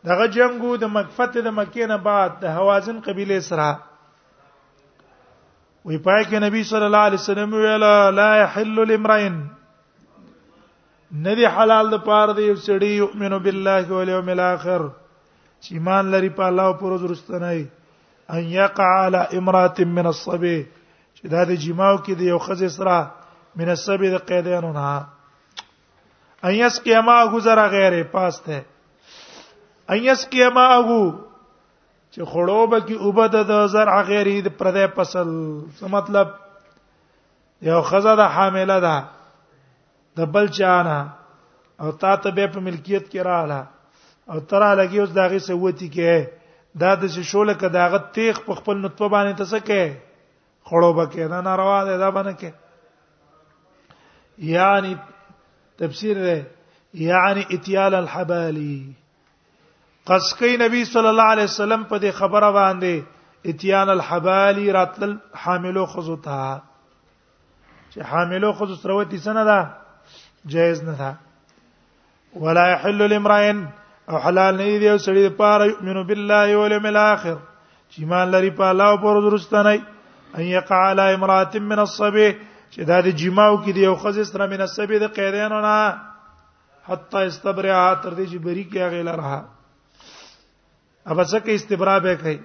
دغه 0.05 0.27
جنگو 0.33 0.75
د 0.81 0.91
مکفت 0.95 1.37
د 1.37 1.47
مکې 1.47 1.87
نه 1.93 1.97
بعد 2.09 2.39
د 2.41 2.45
حوازن 2.57 2.99
قبیله 3.05 3.39
سره 3.45 3.69
وی 5.85 5.97
پای 5.97 6.25
کې 6.25 6.33
نبی 6.45 6.63
صلی 6.73 6.85
الله 6.89 7.03
علیه 7.09 7.19
وسلم 7.23 7.53
ویلا 7.53 8.09
لا 8.19 8.29
یحل 8.41 8.75
لامرئ 8.91 9.29
ندی 11.17 11.45
حلال 11.45 11.89
د 11.91 11.97
پاره 12.07 12.33
دی 12.39 12.47
سړی 12.55 12.91
یؤمن 13.01 13.35
بالله 13.45 13.89
والیوم 13.93 14.27
الاخر 14.33 14.81
چې 15.63 15.71
ایمان 15.79 16.05
لري 16.15 16.29
په 16.39 16.43
الله 16.51 16.63
او 16.71 16.75
پر 16.81 16.85
ورځ 16.85 17.03
رستنی 17.03 17.65
ان 18.29 18.43
یقع 18.57 18.89
علی 19.07 19.37
امرات 19.39 19.79
من 19.95 20.05
الصبي 20.11 20.57
چې 21.15 21.27
دا 21.35 21.45
د 21.51 21.59
جماو 21.65 21.95
کې 21.97 22.13
دی 22.21 22.25
یو 22.29 22.39
خزې 22.39 22.67
سره 22.75 23.11
من 23.63 23.69
الصبي 23.77 24.09
د 24.15 24.23
قیدانو 24.29 24.71
نه 24.77 24.93
ان 26.43 26.53
یسقی 26.55 26.99
ما 27.05 27.17
غزر 27.31 27.63
غیر 27.71 27.95
پاس 28.11 28.41
ته 28.43 28.59
ان 29.89 29.97
یسقی 30.09 30.47
ما 30.49 30.71
غو 30.81 31.13
چې 32.13 32.21
خړوبه 32.31 32.79
کې 32.87 32.95
اوبد 33.09 33.35
د 33.53 33.67
زرع 33.73 34.01
غیر 34.15 34.27
د 34.43 34.47
پردې 34.57 34.85
فصل 34.99 35.29
څه 35.77 35.83
مطلب 35.97 36.27
یو 37.69 37.81
خزه 37.89 38.15
د 38.21 38.29
حامله 38.35 38.79
ده 38.85 38.95
د 40.17 40.29
بل 40.33 40.47
چانه 40.57 40.97
او 41.81 41.91
تا 42.01 42.15
ته 42.23 42.31
به 42.37 42.47
په 42.53 42.59
ملکیت 42.67 43.07
کې 43.11 43.21
رااله 43.29 43.61
او 44.33 44.39
ترا 44.51 44.71
لګي 44.81 44.97
اوس 45.01 45.11
داغه 45.19 45.39
سوتی 45.47 45.89
کې 45.95 46.27
دا 46.81 46.91
د 47.01 47.11
شوله 47.31 47.53
کې 47.53 47.67
داغه 47.77 47.99
تیغ 48.17 48.35
په 48.47 48.53
خپل 48.61 48.75
نطبه 48.85 49.09
باندې 49.09 49.33
تسکه 49.39 49.83
خړو 50.67 50.91
بکې 50.99 51.25
دا 51.35 51.41
ناروا 51.47 51.77
ده 51.89 51.97
دا 52.05 52.09
باندې 52.11 52.35
کې 52.39 52.51
یعنی 54.55 54.95
تفسیر 55.83 56.17
ده 56.17 56.47
یعنی 57.09 57.43
اتیال 57.55 57.93
الحبالی 57.95 58.77
قسکی 60.11 60.57
نبی 60.61 60.83
صلی 60.91 61.07
الله 61.07 61.29
علیه 61.35 61.45
وسلم 61.49 61.83
په 61.91 61.99
دې 61.99 62.11
خبره 62.21 62.51
باندې 62.51 63.01
اتیان 63.51 63.89
الحبالی 63.95 64.71
راتل 64.77 65.17
حاملو 65.41 65.85
خزو 65.91 66.15
ته 66.23 66.47
چې 67.93 68.01
حاملو 68.13 68.53
خزو 68.61 68.75
سره 68.81 68.93
وتی 68.99 69.17
سنه 69.27 69.43
ده 69.49 69.59
جائز 70.53 70.83
نه 70.83 70.95
تا 70.97 71.13
ولا 72.39 72.71
يحل 72.71 73.09
لامرئ 73.09 73.51
او 74.09 74.17
حلال 74.19 74.57
نه 74.57 74.63
دی 74.83 74.89
یو 74.89 74.97
سړي 74.97 75.25
اړه 75.25 75.65
یؤمن 75.69 76.01
بالله 76.11 76.55
واليوم 76.59 76.85
الاخر 76.91 77.35
چې 77.89 78.05
مان 78.13 78.27
لري 78.35 78.49
په 78.59 78.69
الله 78.71 78.85
او 78.89 78.97
پر 78.97 79.37
نه 79.63 79.83
ان 80.35 80.43
يقع 80.43 80.75
على 80.75 81.13
امراه 81.13 81.51
من 81.71 81.79
الصبي 81.85 82.27
چې 82.73 82.81
دا 82.91 82.99
د 83.07 83.17
جماو 83.23 83.57
کې 83.63 83.71
دی 83.79 83.85
او 83.87 83.95
خزه 83.95 84.23
سره 84.31 84.45
من 84.53 84.61
الصبي 84.67 84.99
د 85.05 85.13
قیدانو 85.19 85.61
نه 85.61 85.97
حتا 86.91 87.21
استبرع 87.31 87.81
تر 87.93 88.15
دې 88.15 88.25
چې 88.31 88.37
بری 88.47 88.63
کې 88.63 88.79
هغه 88.79 89.01
لره 89.01 89.45
اب 91.11 91.21
ځکه 91.23 91.55
استبرع 91.59 91.97
به 92.07 92.15
کوي 92.23 92.39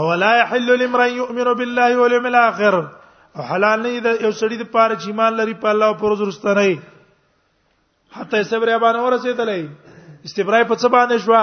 او 0.00 0.14
لا 0.14 0.32
يحل 0.38 0.72
لامرئ 0.82 1.10
يؤمن 1.14 1.52
بالله 1.62 1.90
واليوم 2.00 2.26
الاخر 2.32 2.80
حلال 3.38 3.82
نه 3.82 3.88
دی 4.00 4.10
یو 4.24 4.30
سړی 4.40 4.56
د 4.60 4.64
پاره 4.74 4.94
چې 5.00 5.06
ایمان 5.10 5.32
لري 5.40 5.54
په 5.62 5.68
الله 5.72 5.86
او 5.90 5.94
پر 5.98 6.10
ورځ 6.12 6.20
رسته 6.20 6.54
نه 6.54 6.78
حتی 8.16 8.42
صبر 8.52 8.68
یبان 8.72 8.96
ورسېدلې 8.96 9.60
استبرای 10.26 10.64
په 10.70 10.74
څه 10.80 10.86
باندې 10.88 11.16
شو 11.24 11.34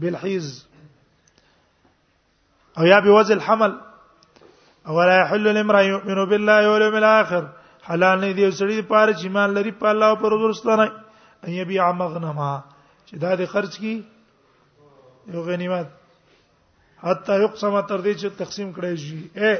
بالحیز 0.00 0.48
او 2.78 2.84
یا 2.86 2.98
به 3.06 3.10
وزن 3.16 3.40
حمل 3.46 3.72
او 4.88 5.00
لا 5.10 5.16
يحل 5.22 5.46
لامرئ 5.54 5.84
يؤمن 5.88 6.24
بالله 6.28 6.70
واليوم 6.70 6.94
الاخر 7.00 7.44
حلال 7.88 8.20
نه 8.20 8.32
دی 8.32 8.50
سړی 8.50 8.82
پاره 8.92 9.12
چې 9.12 9.22
ایمان 9.24 9.50
لري 9.54 9.70
په 9.80 9.86
الله 9.94 10.06
او 10.06 10.16
پر 10.16 10.32
ورستانه 10.36 10.84
ان 11.44 11.52
یبي 11.52 11.78
عمغنما 11.78 12.52
چې 13.06 13.14
دا 13.16 13.34
دې 13.36 13.46
خرج 13.56 13.78
کی 13.78 13.96
یو 15.32 15.42
غنیمت 15.48 15.88
حتی 17.02 17.42
یقسم 17.44 17.80
تر 17.80 17.98
دې 18.00 18.14
چې 18.14 18.26
تقسیم 18.38 18.72
کړی 18.72 18.96
شي 18.96 19.28
اے 19.42 19.54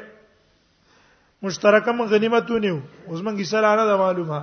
مشترکه 1.42 1.92
من 1.92 2.06
غنیمتونه 2.06 2.82
اوس 3.09 3.20
من 3.23 3.37
کیسه 3.37 3.61
لاره 3.61 3.85
د 3.88 3.92
معلومه 4.04 4.40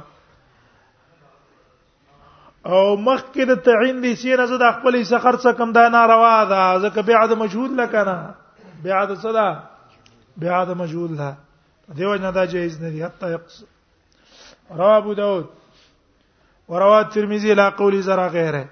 او 2.69 2.81
مخکې 3.07 3.43
د 3.49 3.55
تعین 3.67 4.01
دي 4.03 4.13
سینه 4.21 4.45
زه 4.51 4.57
د 4.61 4.71
خپل 4.77 4.95
حصہ 5.01 5.17
خرڅ 5.25 5.43
کم 5.57 5.71
دا 5.77 5.87
ناروا 5.95 6.33
ده 6.53 6.63
ځکه 6.85 7.01
بیا 7.09 7.21
د 7.31 7.41
مجهول 7.41 7.75
لکنه 7.81 8.15
بیا 8.85 9.03
د 9.11 9.15
صدا 9.25 9.47
بیا 10.43 10.63
د 10.69 10.79
مجهول 10.81 11.13
ده 11.17 11.37
دیو 11.99 12.15
نه 12.23 12.31
دا 12.37 12.45
جایز 12.53 12.79
نه 12.81 12.89
دي 12.95 13.03
حتی 13.07 13.29
یقص 13.31 13.59
رواه 14.79 14.95
ابو 14.97 15.13
داود 15.19 15.45
ورواه 16.69 17.03
ترمذی 17.17 17.53
لا 17.59 17.69
قول 17.81 18.01
زرا 18.07 18.27
غیره 18.37 18.63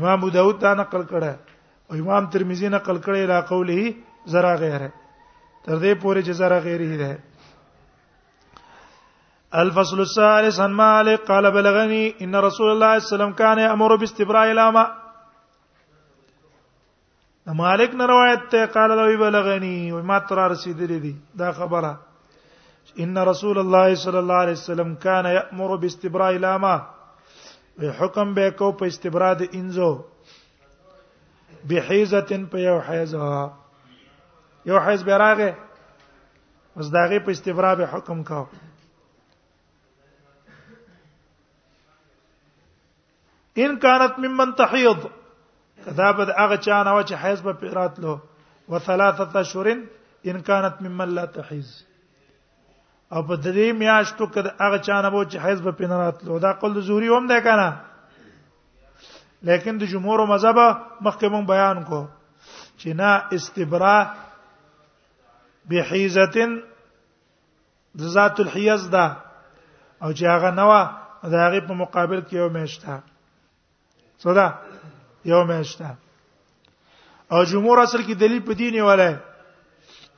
امام 0.00 0.12
ابو 0.18 0.28
داود 0.36 0.58
دا 0.66 0.74
نقل 0.82 1.02
کړه 1.14 1.32
او 1.90 1.94
امام 2.02 2.26
ترمذی 2.36 2.68
نقل 2.76 3.00
کړه 3.00 3.28
لا 3.32 3.40
قوله 3.52 3.94
زرا 4.34 4.52
غیره 4.64 4.90
تر 5.64 5.76
دې 5.78 5.94
پورې 6.00 6.20
چې 6.26 6.30
زرا 6.42 6.58
غیره 6.68 6.96
ده 7.04 7.16
الفصل 9.54 10.00
الثالث 10.00 10.60
عن 10.60 10.72
مالك 10.72 11.20
قال 11.20 11.50
بلغني 11.50 12.14
ان 12.22 12.36
رسول 12.36 12.70
الله 12.70 12.98
صلى 12.98 13.14
الله 13.14 13.24
عليه 13.24 13.32
وسلم 13.32 13.32
كان 13.32 13.58
يامر 13.58 13.96
باستبراء 13.96 14.50
الامه 14.52 14.86
مالك 17.46 17.94
روایت 17.94 18.40
ته 18.50 18.66
قال 18.66 18.90
لو 18.90 19.18
بلغني 19.18 19.92
وما 19.92 20.18
ترى 20.18 20.46
رسيد 20.46 20.76
رسیدلې 20.78 21.00
دي 21.02 21.14
دا 21.38 21.52
خبره 21.52 21.94
ان 23.00 23.18
رسول 23.18 23.58
الله 23.58 23.94
صلى 23.94 24.18
الله 24.18 24.34
عليه 24.34 24.52
وسلم 24.52 24.94
كان 24.94 25.24
يأمر 25.24 25.76
باستبراء 25.76 26.36
الامه 26.36 26.80
حکم 27.98 28.34
به 28.34 28.50
کو 28.50 28.70
په 28.72 28.86
استبراء 28.86 29.32
د 29.34 29.48
انزو 29.54 30.02
بحیزه 31.68 32.20
په 32.50 32.58
یو 32.58 32.78
حیزه 32.80 33.50
یو 34.66 34.78
حیز 34.86 35.02
به 35.04 35.16
راغه 35.16 35.54
اوس 36.76 36.90
په 37.26 37.30
استبراء 37.30 37.74
به 37.74 37.84
حکم 37.86 38.22
کاوه 38.22 38.46
ان 43.58 43.76
كانت 43.78 44.18
ممن 44.18 44.54
تحيض 44.54 44.98
کدا 45.86 46.10
به 46.10 46.24
هغه 46.38 46.56
چا 46.56 46.82
نه 46.82 46.92
و 46.98 47.02
چې 47.02 47.12
حیض 47.14 47.40
به 47.42 47.52
پیراتلو 47.52 48.18
وثلاثه 48.68 49.36
اشهر 49.40 49.68
ان 50.26 50.40
كانت 50.40 50.82
ممن 50.82 51.08
لا 51.14 51.24
تحيض 51.26 51.68
او 53.12 53.22
په 53.22 53.36
دې 53.42 53.72
میاشتو 53.78 54.26
کدا 54.26 54.50
هغه 54.60 54.78
چا 54.78 55.00
نه 55.02 55.08
و 55.08 55.24
چې 55.24 55.36
حیض 55.36 55.60
به 55.62 55.70
پیراتلو 55.72 56.38
دا 56.38 56.52
قول 56.52 56.80
زوري 56.82 57.08
هم 57.08 57.26
ده 57.26 57.40
کنه 57.40 57.80
لیکن 59.42 59.78
د 59.78 59.82
جمهور 59.84 60.24
مذهب 60.26 60.58
مخکې 61.04 61.24
مون 61.24 61.44
بیان 61.46 61.82
کو 61.84 62.06
چې 62.78 62.86
نه 62.86 63.22
استبرا 63.34 63.98
بحیزه 65.64 66.48
ذات 68.00 68.40
الحیز 68.40 68.88
ده 68.90 69.16
او 70.02 70.12
چې 70.14 70.22
هغه 70.24 70.50
نوه 70.50 70.80
دا 71.22 71.38
هغه 71.48 71.60
په 71.60 71.74
مقابل 71.74 72.20
کې 72.20 72.32
یو 72.34 72.48
میشته 72.50 73.02
صدا 74.22 74.48
یو 75.24 75.44
مېشته 75.48 75.88
او 77.32 77.44
جمهور 77.50 77.78
اصل 77.80 78.02
کې 78.02 78.14
دلیل 78.20 78.40
په 78.48 78.52
دیني 78.60 78.80
ولای 78.88 79.14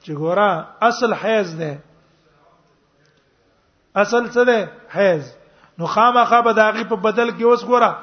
چې 0.02 0.12
ګوره 0.20 0.50
اصل 0.88 1.14
حیز 1.22 1.56
ده 1.60 1.72
اصل 4.02 4.24
څه 4.34 4.42
ده 4.48 4.58
حیز 4.94 5.24
نو 5.78 5.86
خامخا 5.94 6.40
به 6.46 6.52
داغي 6.60 6.84
په 6.92 6.96
بدل 7.06 7.30
کې 7.30 7.42
اوس 7.44 7.64
ګوره 7.64 7.96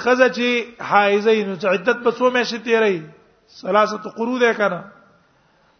خزه 0.00 0.28
چې 0.28 0.46
حایزه 0.90 1.34
نو 1.48 1.56
عدت 1.68 1.98
په 2.04 2.10
څو 2.10 2.24
میاشتې 2.32 2.64
تیرې 2.64 3.02
ثلاثه 3.60 4.10
قرود 4.18 4.42
یې 4.42 4.54
کنه 4.60 4.80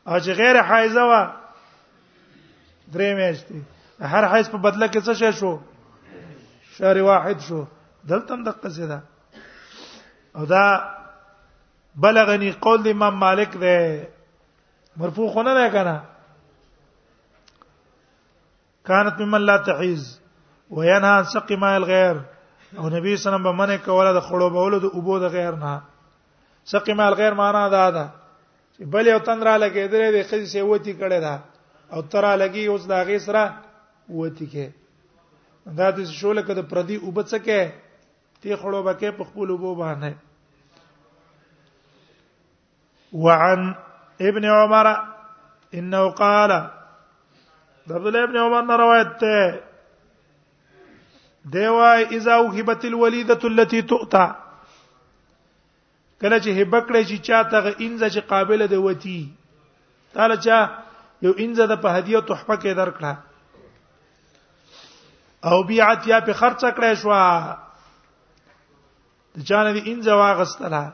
او 0.07 0.19
چې 0.19 0.31
غیر 0.41 0.61
حایزه 0.69 1.01
وا 1.13 1.23
درې 2.93 3.11
میاشتې 3.19 3.57
هر 4.15 4.25
حیز 4.33 4.51
په 4.51 4.59
بدله 4.67 4.87
کې 4.89 5.01
څه 5.07 5.31
شو 5.39 5.59
شهر 6.77 7.01
واحد 7.03 7.41
شو 7.49 7.63
دلته 8.09 8.37
د 8.47 8.49
قصه 8.63 8.87
ده 8.87 8.99
او 10.37 10.45
دا 10.45 10.65
بلغنی 11.97 12.51
قول 12.65 12.83
د 12.83 12.89
امام 12.93 13.15
مالک 13.17 13.53
ده 13.57 14.09
مرفوع 14.97 15.29
خونه 15.33 15.53
نه 15.59 15.69
کنه 15.77 15.97
كانت 18.87 19.17
ممن 19.21 19.41
لا 19.49 19.57
تحيز 19.67 20.21
وينهى 20.71 21.09
عن 21.11 21.25
سق 21.25 21.53
ماء 21.53 21.77
الغير 21.77 22.17
او 22.79 22.89
نبی 22.89 23.17
صلی 23.17 23.17
الله 23.17 23.17
علیه 23.17 23.29
وسلم 23.33 23.43
باندې 23.47 23.77
کوله 23.87 24.13
د 24.15 24.21
خړوبولو 24.21 24.81
د 24.81 24.85
اوبو 24.95 25.19
د 25.19 25.25
غیر 25.37 25.55
نه 25.55 25.83
سق 26.73 26.91
ماء 26.91 27.07
الغير 27.13 27.35
معنا 27.35 27.69
دا 27.69 27.91
ده 27.91 28.05
چې 28.77 28.85
بل 28.95 29.07
یو 29.09 29.19
تن 29.19 29.43
را 29.43 29.57
لګېدلې 29.57 30.09
د 30.13 30.29
خځې 30.29 30.45
سیوتی 30.45 30.93
کړه 30.93 31.21
دا 31.21 31.41
او 31.93 32.03
ترا 32.03 32.37
لګي 32.37 32.69
اوس 32.69 32.87
دا 32.87 33.03
غیسره 33.09 33.45
وتی 34.09 34.47
کې 34.47 34.71
دا 35.79 35.91
د 35.91 36.05
شوله 36.13 36.43
کده 36.43 36.63
پردي 36.63 36.97
اوبڅکه 37.01 37.73
تی 38.45 38.53
خړو 38.61 38.81
بکې 38.87 39.11
په 39.19 39.25
خپل 39.29 39.49
وبو 39.51 39.71
باندې 39.81 40.13
وعن 43.27 43.61
ابن 44.31 44.45
عمر 44.57 44.87
انه 45.79 46.03
قال 46.21 46.51
عبد 47.91 47.95
الله 48.07 48.23
ابن 48.29 48.37
عمر 48.43 48.79
روایت 48.83 49.13
ته 49.23 49.39
دیوای 51.57 52.03
اذا 52.19 52.37
وهبت 52.41 52.85
الوليده 52.91 53.49
التي 53.49 53.83
تؤتى 53.83 54.27
کله 56.21 56.39
چې 56.39 56.51
هبکړې 56.61 57.03
چې 57.09 57.17
چاته 57.27 57.77
انځه 57.81 58.09
چې 58.15 58.21
قابله 58.35 58.67
دی 58.77 58.85
وتی 58.87 59.19
تعالی 60.13 60.37
چا 60.47 60.59
یو 61.23 61.33
انځه 61.33 61.67
د 61.75 61.81
په 61.89 61.97
هدیه 61.99 62.21
تحفه 62.31 62.57
کې 62.57 62.73
درکړه 62.85 63.15
او 65.51 65.57
بیعت 65.63 66.07
یا 66.07 66.21
په 66.21 66.33
خرڅ 66.33 66.61
کړې 66.77 66.95
شو 67.05 67.11
د 69.37 69.43
چانه 69.49 69.73
دی 69.77 69.81
ان 69.93 70.01
جوا 70.07 70.31
غستله 70.41 70.85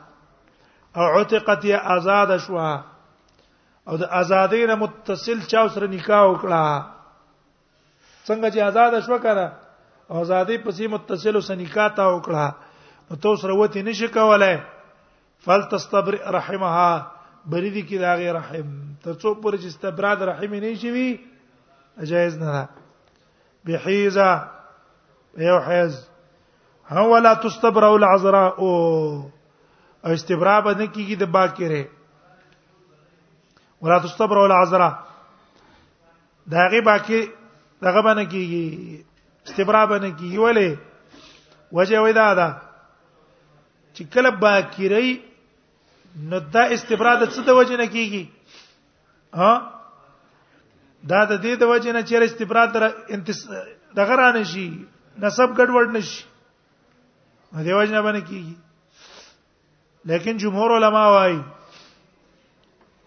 او 0.97 1.03
عتقت 1.19 1.65
یا 1.65 1.77
آزاد 1.97 2.37
شوا 2.45 2.69
او 3.87 3.97
د 4.01 4.05
آزادې 4.21 4.63
نه 4.69 4.75
متصل 4.83 5.39
چا 5.51 5.61
سره 5.73 5.87
نکاح 5.95 6.23
وکړه 6.29 6.63
څنګه 8.27 8.47
چې 8.53 8.59
آزاد 8.69 8.91
شو 9.05 9.17
کړه 9.25 9.47
او 10.09 10.13
آزادې 10.23 10.55
پسې 10.65 10.83
متصل 10.93 11.35
وس 11.35 11.49
نکاح 11.63 11.87
تا 11.99 12.05
وکړه 12.13 12.45
نو 13.09 13.15
تو 13.23 13.35
سره 13.41 13.53
وتی 13.59 13.81
نشي 13.87 14.07
کولای 14.17 14.57
فلتصبر 15.45 16.13
رحمها 16.37 17.11
بریدی 17.51 17.81
کی 17.89 17.97
داغه 18.05 18.31
رحم 18.39 18.67
تر 19.03 19.13
څو 19.21 19.29
پر 19.43 19.57
چې 19.61 19.65
استبراد 19.69 20.19
رحم 20.33 20.53
نه 20.65 20.75
شي 20.83 20.91
وي 20.97 21.09
جایز 22.13 22.37
نه 22.43 22.49
ده 22.55 22.63
بحیزه 23.69 24.29
یو 25.37 25.57
حیز 25.65 25.95
هم 26.91 27.05
ولا 27.11 27.33
تستبر 27.33 27.95
العذراء 27.95 28.59
او 28.59 28.69
استبرا 30.13 30.59
باندې 30.65 30.85
کیږي 30.93 31.15
د 31.21 31.23
باکره 31.35 31.83
ولا 33.81 33.97
تستبر 34.05 34.39
العذراء 34.45 34.91
دا 36.53 36.65
غي 36.73 36.81
باکي 36.89 37.21
دغه 37.81 38.01
باندې 38.07 38.25
کیږي 38.33 38.63
استبرا 39.47 39.83
باندې 39.91 40.11
کیږي 40.19 40.37
ولې 40.45 40.69
وجه 41.77 41.99
وې 42.03 42.11
دا 42.21 42.27
ده 42.39 42.49
چې 43.95 44.01
کله 44.13 44.29
باکری 44.43 45.23
نو 46.31 46.39
دا 46.39 46.63
استبرا 46.75 47.15
د 47.21 47.29
څه 47.35 47.41
د 47.47 47.49
وجه 47.59 47.77
نه 47.77 47.87
کیږي 47.93 48.23
ها 49.43 49.53
دا 51.13 51.23
د 51.31 51.39
دې 51.43 51.53
د 51.63 51.71
وجه 51.71 51.91
نه 51.93 52.01
چې 52.03 52.15
استبرا 52.27 52.65
در 52.65 52.83
انتس 53.15 53.47
دغه 54.01 54.15
رانه 54.23 54.43
شي 54.51 54.65
نسب 55.23 55.49
ګډوډ 55.57 55.87
نشي 55.99 56.21
دیو 57.59 57.83
جن 57.85 58.01
باندې 58.01 58.21
کیږي 58.29 58.53
لیکن 60.11 60.37
جمهور 60.43 60.71
علما 60.75 61.01
وايي 61.13 61.39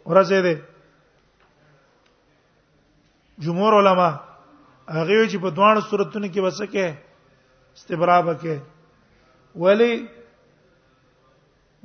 ورځې 0.04 0.40
ده 0.46 0.54
جمهور 3.46 3.72
علما 3.78 4.10
هغه 4.96 5.22
چې 5.30 5.36
په 5.46 5.54
دوه 5.60 5.70
صورتونو 5.88 6.28
کې 6.36 6.40
وسکه 6.48 6.86
استبرا 7.80 8.18
وکي 8.28 8.58
ولی 9.64 9.88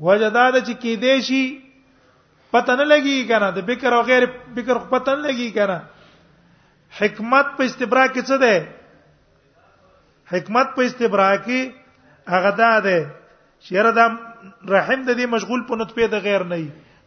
وجداد 0.08 0.54
چې 0.68 0.74
کې 0.82 0.94
دیشي 1.08 1.42
پته 2.52 2.76
نه 2.76 2.86
لګي 2.92 3.28
کنه 3.34 3.52
د 3.62 3.68
بکر 3.74 3.92
او 4.00 4.02
غیر 4.14 4.24
بکر 4.60 4.78
پته 4.94 5.12
نه 5.16 5.22
لګي 5.28 5.50
کنه 5.58 5.78
حکمت 7.02 7.46
په 7.58 7.64
استبرا 7.72 8.06
کې 8.14 8.22
څه 8.30 8.36
ده 8.46 8.56
حکمت 10.38 10.68
په 10.78 10.82
استبرا 10.92 11.34
کې 11.38 11.60
هغه 12.28 12.50
دا 12.50 12.80
ده 12.80 13.16
چې 13.62 13.76
را 13.84 13.92
د 13.92 14.00
رحم 14.70 15.04
د 15.06 15.10
دې 15.18 15.26
مشغول 15.28 15.62
په 15.70 15.76
نطفه 15.76 16.08
د 16.08 16.16
غیر 16.28 16.44
نه 16.52 16.58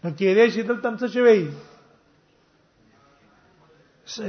نو 0.04 0.10
کېدې 0.10 0.46
شي 0.54 0.62
دلته 0.62 0.90
څه 1.00 1.06
شوی 1.14 1.40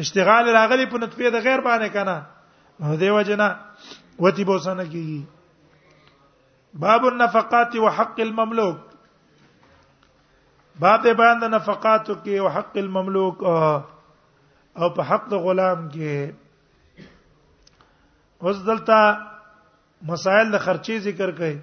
اشتغال 0.03 0.45
راغلی 0.55 0.85
په 0.93 0.97
نطفه 1.05 1.27
د 1.35 1.37
غیر 1.47 1.59
باندې 1.67 1.89
کنه 1.95 2.15
دیو 2.99 3.19
جنا 3.21 3.49
وتی 4.19 4.43
بوسانه 4.43 4.83
کیږي 4.83 5.21
باب 6.73 7.05
النفقات 7.07 7.75
وحق 7.75 8.19
المملوك 8.19 8.79
باب 10.79 11.01
دې 11.03 11.13
باندې 11.13 11.47
نفقاتو 11.55 12.13
کې 12.13 12.35
او 12.39 12.47
حق 12.49 12.77
المملوک 12.77 13.43
او 14.77 14.89
په 14.95 15.01
حق 15.09 15.23
د 15.33 15.35
غلام 15.47 15.79
کې 15.89 16.15
اوس 18.41 18.57
دلته 18.69 18.97
مسائل 20.07 20.47
د 20.53 20.57
خرچي 20.65 20.97
ذکر 21.05 21.29
کړي 21.37 21.57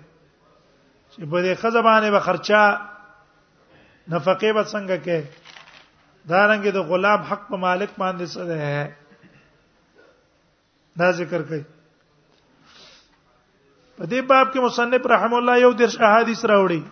چې 1.12 1.30
په 1.30 1.40
دې 1.44 1.54
خزبانه 1.62 2.10
به 2.14 2.20
خرچا 2.28 2.62
نفقه 4.12 4.52
به 4.56 4.62
څنګه 4.72 4.96
کې 5.04 5.18
دا 6.30 6.40
رنګ 6.50 6.64
د 6.76 6.88
غلام 6.92 7.20
حق 7.32 7.42
په 7.50 7.56
مالک 7.66 7.90
باندې 8.02 8.26
سره 8.34 8.54
ده 8.62 10.08
دا 11.02 11.08
ذکر 11.20 11.40
کړي 11.48 11.62
په 13.96 14.04
دې 14.10 14.20
باب 14.32 14.46
کې 14.52 14.60
مصنف 14.66 15.02
رحم 15.14 15.34
الله 15.40 15.54
یو 15.66 15.72
درش 15.84 15.94
احادیث 16.08 16.40
راوړي 16.50 16.82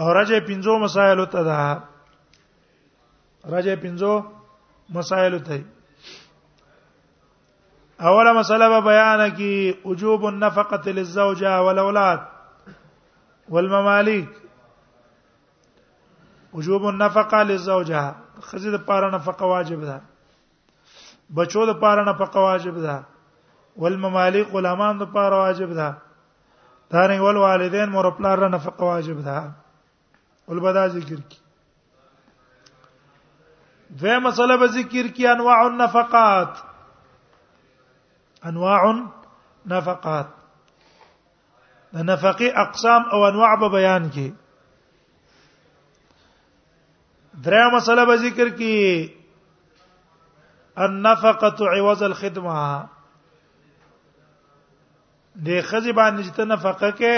او 0.00 0.06
راځي 0.20 0.40
پنځو 0.52 0.72
مسائل 0.88 1.20
ته 1.36 1.40
ده 1.48 1.58
راځي 3.52 3.76
پنځو 3.84 4.12
مسائل 5.00 5.36
ته 5.46 5.56
ده 5.60 5.76
اوله 8.00 8.32
مسله 8.32 8.68
به 8.68 8.80
بیان 8.80 9.28
کی 9.30 9.74
وجوب 9.84 10.24
النفقه 10.26 10.90
للزوجه 10.92 11.50
والاولاد 11.58 12.20
والمماليك 13.48 14.28
وجوب 16.54 16.86
النفقه 16.86 17.42
للزوجه 17.42 18.14
خزې 18.42 18.68
د 18.76 18.76
پاره 18.86 19.10
نفقه 19.14 19.44
واجب 19.46 19.80
ده 19.84 20.00
بچو 21.36 21.66
د 21.66 21.72
پاره 21.80 22.08
نفقه 22.08 22.40
واجب 22.40 22.74
ده 22.78 23.02
والمماليك 23.76 24.48
غلامان 24.50 24.98
د 24.98 25.02
پاره 25.04 25.36
واجب 25.36 25.72
ده 25.74 25.94
دارنګ 26.90 27.20
ول 27.20 27.36
والدين 27.36 27.88
مور 27.90 28.10
پلار 28.10 28.48
نفقه 28.50 28.84
واجب 28.84 29.20
ده 29.24 29.50
ول 30.48 30.60
بدا 30.60 30.88
ذکر 30.88 31.16
کی 31.28 31.38
دوه 33.98 34.18
مسله 34.18 34.56
به 34.56 34.66
ذکر 34.66 35.06
کی 35.08 35.26
انواع 35.26 35.64
النفقات 35.66 36.67
انواع 38.48 38.82
نفقات 39.72 40.26
د 41.96 41.98
نفقه 42.10 42.48
اقسام 42.64 43.02
او 43.16 43.20
انواع 43.28 43.50
به 43.62 43.68
بیان 43.76 44.02
کړي 44.16 44.28
دریا 47.46 47.66
مسله 47.74 48.02
به 48.10 48.14
ذکر 48.26 48.48
کړي 48.60 48.82
النفقه 50.86 51.58
عوض 51.78 52.00
الخدمه 52.10 52.60
د 55.48 55.50
خزی 55.72 55.92
باندې 56.00 56.22
چې 56.34 56.42
نفقه 56.54 56.88
کې 57.02 57.16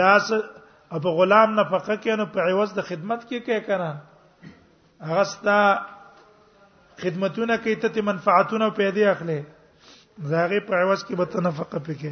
داس 0.00 0.26
او 0.92 0.98
په 1.04 1.10
غلام 1.20 1.48
نفقه 1.60 1.94
کې 2.02 2.12
نو 2.22 2.26
په 2.38 2.42
عوض 2.50 2.70
د 2.80 2.82
خدمت 2.92 3.20
کې 3.28 3.38
کې 3.50 3.58
کنه 3.70 3.92
هغه 5.10 5.24
ستا 5.34 5.58
خدمتونه 7.02 7.54
کوي 7.64 7.74
ته 7.82 7.98
منفعتونه 8.06 8.66
پیدا 8.76 9.04
اخلي 9.10 9.40
زاغه 10.26 10.60
په 10.68 10.74
عوض 10.84 11.02
کې 11.06 11.14
به 11.20 11.24
تنفقه 11.32 11.78
پکې 11.86 12.10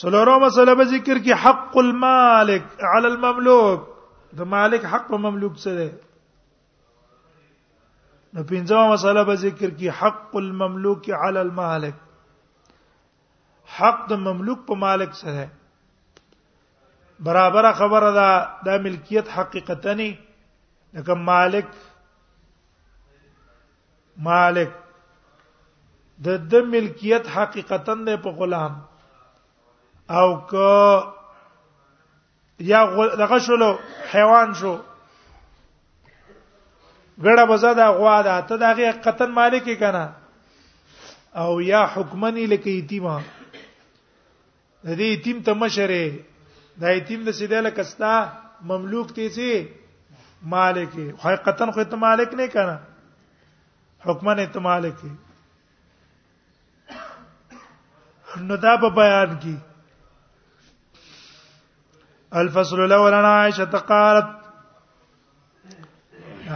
څلورو 0.00 0.34
مسله 0.42 0.74
به 0.80 0.84
ذکر 0.94 1.16
کې 1.24 1.32
حق 1.44 1.72
المالک 1.82 2.66
علی 2.92 3.06
المملوک 3.12 3.80
د 4.40 4.42
مالک 4.56 4.82
حق 4.94 5.04
په 5.12 5.16
مملوک 5.26 5.54
څه 5.62 5.70
دی 5.78 5.88
نو 5.94 8.42
پنځمه 8.50 8.84
مسله 8.92 9.20
به 9.30 9.34
ذکر 9.46 9.70
کې 9.78 9.88
حق 10.02 10.32
المملوک 10.42 11.02
علی 11.22 11.38
المالک 11.44 11.94
حق 13.78 13.98
د 14.12 14.14
مملوک 14.26 14.58
په 14.68 14.74
مالک 14.84 15.10
سره 15.22 15.46
برابر 17.28 17.64
خبره 17.80 18.10
ده 18.20 18.30
د 18.68 18.70
ملکیت 18.86 19.26
حقیقتنی 19.36 20.10
لکه 20.94 21.14
مالک 21.26 21.68
مالک 24.22 24.68
د 26.24 26.50
د 26.50 26.54
ملکیت 26.72 27.24
حقیقتا 27.36 27.94
نه 27.94 28.14
په 28.24 28.30
غلام 28.40 28.72
او 30.18 30.28
که 30.50 30.68
یا 32.70 32.80
دغه 33.20 33.38
شلو 33.46 33.70
حیوان 34.14 34.48
شو 34.60 34.74
ګړه 37.22 37.44
بزاده 37.50 37.86
غوا 37.98 38.18
ده 38.26 38.40
ته 38.50 38.56
دغه 38.62 38.92
قطن 39.06 39.30
مالک 39.40 39.68
کنا 39.80 40.06
او 41.42 41.60
یا 41.60 41.82
حکمنی 41.94 42.46
لکه 42.52 42.70
یتیمه 42.70 43.16
د 44.84 44.88
دې 44.98 45.06
یتیم 45.14 45.38
ته 45.46 45.52
مشره 45.64 46.04
دا 46.80 46.88
یتیم 46.96 47.20
د 47.24 47.28
سیده 47.38 47.60
لکستا 47.68 48.14
مملوک 48.70 49.12
تی 49.18 49.28
سي 49.36 49.52
مالک 50.56 50.90
حقیقتا 51.24 51.70
خو 51.76 51.84
ته 51.84 51.96
مالک 52.06 52.34
نه 52.42 52.46
کنا 52.58 52.76
حکمن 54.06 54.38
استعمال 54.38 54.90
کی 55.00 55.08
نو 58.46 58.56
دا 58.62 58.74
په 58.82 58.88
بیان 58.94 59.36
کی 59.42 59.56
الفصل 62.40 62.80
الاول 62.82 63.14
انا 63.14 63.32
عائشه 63.40 63.64
قالت 63.90 64.30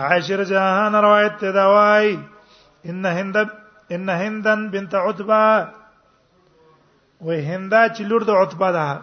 عائشه 0.06 0.44
جهان 0.44 0.94
روایت 0.94 1.36
ته 1.42 1.52
دا 1.58 1.66
وای 1.72 2.16
ان 2.92 3.06
هند 3.06 3.36
ان 3.96 4.08
هندن 4.22 4.68
بنت 4.70 4.94
عتبه 4.94 5.68
و 7.20 7.30
هندا 7.30 7.88
چې 7.88 8.02
لور 8.02 8.20
د 8.30 8.40
عتبه 8.40 8.70
ده 8.78 9.02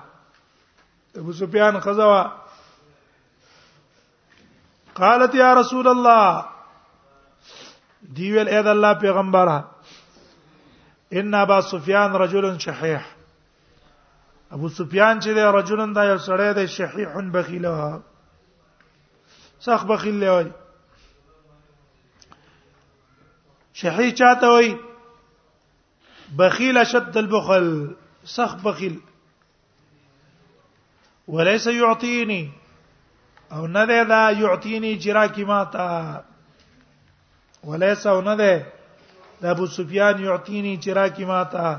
ابو 1.21 1.33
سفیان 1.39 1.79
خزوا 1.85 2.23
قالت 4.99 5.35
يا 5.35 5.53
رسول 5.55 5.87
الله 5.93 6.45
دی 8.13 8.31
ویل 8.31 8.47
اې 8.47 8.59
د 8.65 8.67
الله 8.67 8.93
پیغمبره 8.93 9.65
ان 11.19 11.33
ابا 11.41 11.61
سفیان 11.61 12.13
رجل 12.21 12.45
شحیح 12.65 13.03
ابو 14.55 14.69
سفیان 14.77 15.19
چې 15.19 15.33
دی 15.33 15.43
رجل 15.57 15.93
دا 15.95 16.03
یو 16.05 16.17
سړی 16.17 16.53
دی 16.55 16.67
شحیح 16.67 17.17
بخیله 17.31 18.01
سخ 19.65 19.85
بخیل 19.91 20.15
له 20.23 20.31
وای 20.33 20.45
شحیح 23.81 24.11
چاته 24.21 24.47
وای 24.53 24.75
بخیل 26.37 26.83
شد 26.91 27.17
البخل 27.17 27.67
سخ 28.37 28.55
بخیل 28.69 28.99
وليس 31.27 31.67
يعطيني 31.67 32.51
او 33.51 33.67
نذا 33.67 34.29
يعطيني 34.31 34.95
جراكي 34.95 35.43
تا 35.45 35.85
ولیسو 37.67 38.21
نه 38.21 38.35
ده 38.41 38.53
د 39.41 39.45
ابو 39.53 39.65
سفیان 39.77 40.15
یعتینی 40.23 40.73
چراکی 40.85 41.25
ماتا 41.31 41.69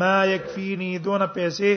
ما 0.00 0.14
یکفینی 0.34 0.90
دون 1.06 1.26
پیسې 1.26 1.72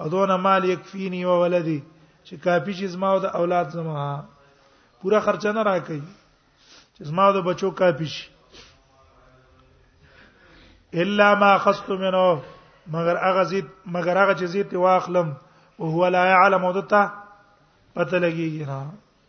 او 0.00 0.08
دون 0.14 0.34
مال 0.46 0.62
یکفینی 0.70 1.22
او 1.28 1.34
ولدی 1.42 1.78
چې 2.26 2.34
کافی 2.44 2.72
چې 2.78 2.86
زما 2.94 3.08
او 3.12 3.18
د 3.24 3.36
اولاد 3.40 3.68
زما 3.76 3.96
پورا 5.02 5.20
خرچه 5.28 5.52
نه 5.58 5.62
راکړي 5.70 6.02
چې 6.94 7.00
زما 7.12 7.26
د 7.36 7.46
بچو 7.48 7.70
کافی 7.80 8.08
شي 8.14 8.28
الا 11.04 11.30
ما 11.40 11.48
خصت 11.64 11.88
منه 12.02 12.26
مگر 12.92 13.16
هغه 13.26 13.42
زید 13.54 13.66
مگر 13.96 14.16
هغه 14.22 14.34
چې 14.40 14.44
زید 14.52 14.74
واخلم 14.84 15.28
او 15.78 15.84
هو 15.94 16.06
لا 16.18 16.24
يعلم 16.34 16.64
ودته 16.68 17.02
پته 17.94 18.18
لګیږي 18.24 18.64
نه 18.68 18.78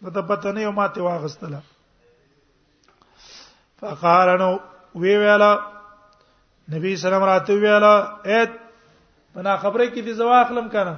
پته 0.06 0.22
پته 0.30 0.52
نه 0.60 0.68
یو 0.68 0.72
ماته 0.84 1.02
واغستله 1.10 1.60
فقال 3.80 4.30
نو 4.40 4.50
وی 5.02 5.16
ویلا 5.22 5.54
نبی 6.74 6.96
سلام 7.02 7.24
راته 7.30 7.54
ویلا 7.64 7.94
ات 7.98 8.52
انا 9.40 9.54
خبره 9.64 9.86
کې 9.86 10.02
دي 10.08 10.14
زوا 10.22 10.38
اخلم 10.44 10.68
کنه 10.76 10.96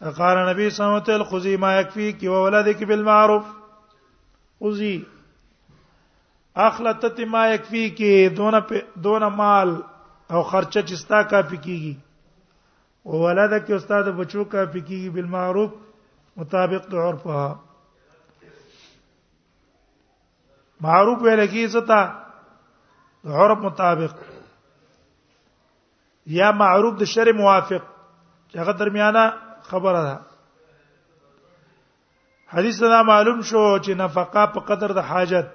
قال 0.00 0.40
نبی 0.48 0.64
صلی 0.70 0.84
الله 0.84 1.00
علیه 1.02 1.02
وسلم 1.10 1.28
خذي 1.34 1.54
ما 1.64 1.70
يكفيك 1.80 2.20
وولدك 2.32 2.80
بالمعروف 2.92 3.44
خذي 4.62 4.96
اخلتت 6.64 7.16
ما 7.36 7.42
يكفيك 7.54 8.00
دون 8.40 8.54
دون 9.06 9.22
مال 9.42 9.70
او 10.30 10.40
خرچه 10.42 10.80
چستا 10.88 11.20
کا 11.22 11.38
پکېږي 11.52 11.94
او 13.06 13.14
ولدك 13.28 13.66
استاد 13.78 14.04
بچو 14.20 14.42
کا 14.52 14.60
پکېږي 14.74 15.10
بالمعروف 15.18 15.70
مطابق 16.42 16.82
د 16.90 16.92
عرفه 17.06 17.40
معروف 20.80 21.22
ویل 21.22 21.46
کی 21.52 21.66
زتا 21.66 22.00
عرب 23.44 23.64
مطابق 23.64 24.12
یا 26.36 26.50
معروف 26.58 26.98
د 27.00 27.04
شر 27.12 27.32
موافق 27.38 27.82
هغه 28.56 28.72
درمیانه 28.78 29.24
خبره 29.70 30.02
ده 30.06 30.14
حدیث 32.52 32.80
دا 32.80 33.02
معلوم 33.02 33.40
شو 33.48 33.62
چې 33.78 33.90
نفقه 34.02 34.44
په 34.54 34.60
قدر 34.70 34.92
د 34.98 35.08
حاجت 35.10 35.48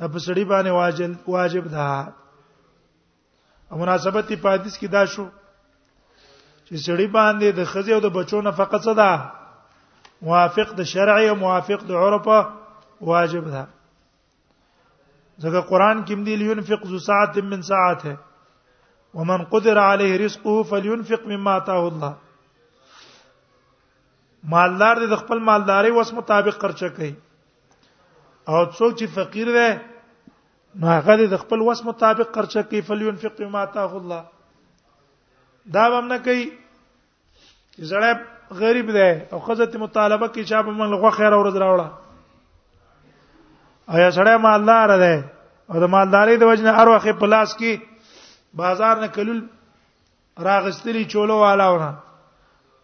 د 0.00 0.12
پسړي 0.12 0.44
باندې 0.52 1.28
واجب 1.34 1.66
ده 1.74 1.92
او 3.70 3.78
مناسبت 3.84 4.32
په 4.32 4.52
حدیث 4.56 4.78
کې 4.78 4.88
دا 4.96 5.04
شو 5.04 5.26
چې 6.66 6.74
سړي 6.86 7.06
باندې 7.18 7.48
د 7.60 7.64
خزي 7.74 7.92
او 7.94 8.00
د 8.08 8.14
بچو 8.18 8.42
نفقه 8.50 8.78
څه 8.78 8.94
ده 9.02 10.26
موافق 10.30 10.74
د 10.80 10.90
شرعي 10.94 11.28
او 11.28 11.36
موافق 11.46 11.84
د 11.92 12.02
عرفه 12.02 12.40
واجب 13.12 13.48
ده 13.54 13.64
ځکه 15.44 15.60
قران 15.70 15.98
کې 16.04 16.14
مدي 16.18 16.36
لينفق 16.42 16.84
ذو 16.92 16.98
ساعت 17.06 17.38
من 17.48 17.62
ساعته 17.70 18.14
ومن 19.18 19.42
قدر 19.54 19.80
عليه 19.80 20.16
رزقه 20.24 20.62
فلينفق 20.70 21.26
مما 21.32 21.56
آتاه 21.62 21.82
الله 21.88 22.12
مالدار 24.54 24.96
دې 25.02 25.16
خپل 25.24 25.42
مالداري 25.50 25.90
وس 25.96 26.12
مطابق 26.20 26.60
خرچه 26.62 26.88
کوي 27.00 27.10
او 28.48 28.62
څوک 28.78 28.92
چې 28.98 29.06
فقیر 29.18 29.52
دی 29.58 29.68
نو 30.80 30.86
هغه 30.94 31.16
دې 31.20 31.42
خپل 31.44 31.60
وس 31.68 31.84
مطابق 31.90 32.32
خرچه 32.38 32.62
کوي 32.72 32.80
فلينفق 32.90 33.40
مما 33.46 33.62
آتاه 33.68 33.92
الله 34.02 34.22
دا 35.76 35.84
هم 35.96 36.04
نه 36.12 36.18
کوي 36.30 36.44
چې 37.74 37.82
زړه 37.92 38.64
غریب 38.64 38.90
دی 38.98 39.08
او 39.34 39.38
خزه 39.46 39.66
ته 39.72 39.84
مطالبه 39.86 40.32
کوي 40.34 40.44
چې 40.48 40.58
هغه 40.60 40.72
موږ 40.72 40.92
له 40.96 41.04
خو 41.04 41.10
خیر 41.20 41.38
اورز 41.40 41.60
راوړه 41.66 41.94
آیا 43.86 44.10
سړی 44.10 44.36
مالدار 44.42 44.88
دی 44.98 45.16
او 45.70 45.80
د 45.80 45.84
مالدارۍ 45.94 46.36
د 46.40 46.44
وجنه 46.50 46.70
هر 46.78 46.88
وخت 46.94 47.08
په 47.20 47.26
لاس 47.34 47.50
کې 47.58 47.72
بازار 48.60 48.96
نه 49.04 49.08
کلول 49.16 49.38
راغستلی 50.46 51.02
چولو 51.12 51.36
والاونه 51.42 51.90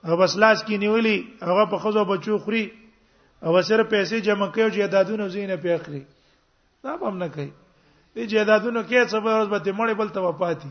او 0.07 0.17
بس 0.23 0.37
لاس 0.45 0.59
کې 0.67 0.77
نیولی 0.77 1.17
هغه 1.49 1.65
په 1.73 1.79
خزو 1.87 2.05
بچو 2.11 2.39
خوري 2.45 2.65
او 3.45 3.63
سره 3.63 3.83
پیسې 3.83 4.17
جمع 4.29 4.47
کوي 4.57 4.71
چې 4.71 4.91
دادونو 4.97 5.29
زینه 5.37 5.57
پی 5.65 5.71
اخلي 5.77 6.03
دا 6.87 6.95
هم 7.01 7.15
نه 7.19 7.29
کوي 7.37 7.49
دې 8.17 8.25
جیدادونو 8.33 8.83
کې 8.83 9.05
څه 9.11 9.19
ورځ 9.27 9.47
به 9.49 9.73
مړې 9.73 9.95
بل 10.03 10.09
ته 10.09 10.21
وپاتی 10.27 10.71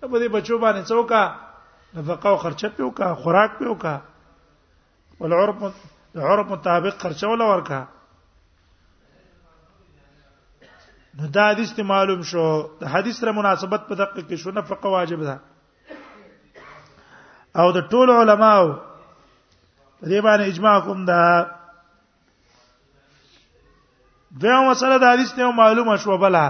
په 0.00 0.18
دې 0.20 0.28
بچو 0.38 0.58
باندې 0.58 0.82
څوکا 0.94 1.22
نفقه 1.98 2.28
او 2.32 2.36
خرچه 2.42 2.68
پیو 2.76 2.90
کا 2.96 3.12
خوراک 3.20 3.58
پیو 3.58 3.74
کا 3.82 3.92
ول 5.20 5.32
عرب 5.32 5.62
عرب 6.16 6.50
مطابق 6.52 6.98
خرچه 7.04 7.28
ولا 7.32 7.44
ورکا 7.50 7.78
نو 11.20 11.26
دا 11.26 11.44
حدیث 11.50 11.72
ته 11.74 11.82
معلوم 11.82 12.22
شو 12.28 12.68
د 12.80 12.84
حدیث 12.94 13.18
سره 13.20 13.32
مناسبت 13.32 13.80
په 13.88 13.94
دقه 14.00 14.22
کې 14.22 14.36
شو 14.42 14.50
نه 14.56 14.62
فقہ 14.70 14.86
واجب 14.94 15.20
ده 15.28 15.36
او 17.62 17.66
د 17.76 17.78
ټول 17.90 18.08
علماو 18.16 18.66
دې 18.72 20.18
باندې 20.26 20.44
اجماع 20.52 20.76
کوم 20.88 21.00
دا 21.12 21.20
دا 24.44 24.54
مسله 24.68 24.96
د 24.98 25.04
حدیث 25.16 25.30
ته 25.40 25.50
معلومه 25.62 25.94
شو 26.04 26.14
بلا 26.26 26.44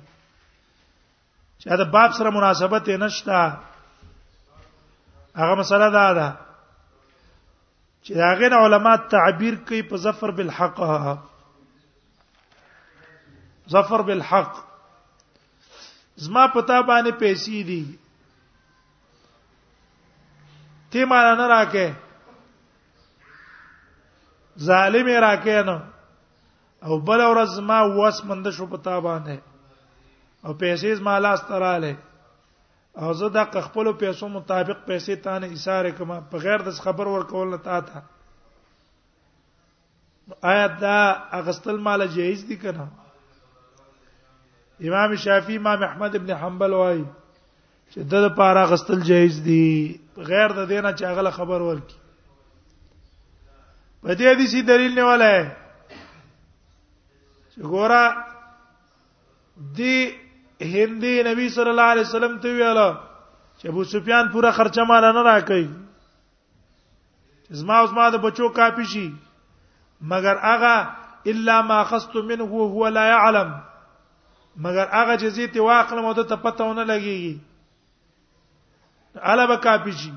چې 1.61 1.85
دا 1.85 1.88
باب 1.99 2.11
سره 2.23 2.31
مناسبت 2.41 2.85
نشته 3.07 3.38
هغه 3.45 5.55
مسله 5.64 5.88
ده 6.01 6.09
ده 6.21 6.29
چې 8.04 8.12
دا 8.18 8.28
غیر 8.38 8.54
علما 8.64 8.94
تعبیر 9.14 9.54
کوي 9.68 9.82
په 9.90 9.96
ظفر 10.06 10.30
بالحق 10.40 10.78
ظفر 13.70 14.02
بالحق 14.11 14.52
زما 16.26 16.44
پتا 16.54 16.78
باندې 16.88 17.11
پیسې 17.22 17.62
دي 17.70 17.82
ته 20.90 21.04
ما 21.04 21.20
نه 21.40 21.46
راکې 21.52 21.87
ظالم 24.68 25.08
راکې 25.26 25.58
نه 25.68 25.76
او 26.87 26.98
بل 27.11 27.20
ورځ 27.30 27.52
ما 27.68 27.78
وس 27.98 28.24
مند 28.24 28.50
شو 28.56 28.66
پتا 28.74 28.96
باندې 29.06 29.37
او 30.44 30.50
پیسې 30.58 30.94
زما 30.98 31.18
لاس 31.18 31.40
تراله 31.48 31.94
او 33.02 33.12
زه 33.18 33.26
د 33.34 33.58
خپل 33.66 33.88
پیسو 34.00 34.28
مطابق 34.28 34.78
پیسې 34.87 35.16
تانه 35.26 35.46
ایثار 35.54 35.88
کما 35.98 36.16
بغیر 36.32 36.58
د 36.68 36.70
خبر 36.87 37.06
ورکول 37.11 37.46
نه 37.50 37.56
تا 37.66 37.76
ته 37.90 37.98
آیا 40.52 40.64
دا 40.80 40.98
اغستل 41.40 41.76
مال 41.87 42.02
جایز 42.16 42.40
دي 42.48 42.56
کنه 42.64 42.87
امام 44.88 45.11
شافعي 45.26 45.56
امام 45.61 45.80
احمد 45.90 46.12
ابن 46.16 46.30
حنبل 46.42 46.72
وایي 46.80 47.04
چې 47.94 47.98
د 48.14 48.16
لپاره 48.28 48.61
غستل 48.74 49.00
جایز 49.12 49.34
دي 49.48 49.66
غیر 50.16 50.52
د 50.58 50.68
دینه 50.68 50.92
چې 50.98 51.02
هغه 51.08 51.22
خبر 51.40 51.58
ورکي 51.70 51.96
په 54.02 54.14
دې 54.18 54.26
حدیث 54.34 54.52
دلیل 54.72 54.92
نه 55.02 55.06
ولای 55.12 55.40
چې 57.52 57.58
ګوره 57.74 58.04
دی 59.80 59.98
هندي 60.62 61.23
نبی 61.23 61.49
صلی 61.49 61.71
الله 61.71 61.83
علیه 61.83 62.03
وسلم 62.03 62.38
ته 62.38 62.49
ویاله 62.57 62.99
چې 63.59 63.68
ابو 63.68 63.85
سفیان 63.85 64.29
پورا 64.33 64.51
خرچه 64.51 64.83
مال 64.85 65.03
نه 65.05 65.23
راکړي 65.23 65.68
زما 67.51 67.79
اوس 67.81 67.92
ما 67.92 68.09
د 68.11 68.16
بچو 68.27 68.49
کاپی 68.49 68.85
شي 68.85 69.11
مگر 70.01 70.37
اغه 70.42 70.88
الا 71.27 71.61
ما 71.62 71.83
خصت 71.85 72.16
منه 72.16 72.44
هو 72.75 72.87
لا 72.88 73.05
يعلم 73.07 73.55
مگر 74.57 74.87
هغه 74.90 75.16
چې 75.18 75.27
زی 75.27 75.47
ته 75.47 75.61
واقعه 75.61 76.01
مو 76.01 76.12
ته 76.14 76.37
پتهونه 76.37 76.85
لګيږي 76.85 77.37
علاوه 79.23 79.57
کاپی 79.57 79.90
شي 80.03 80.11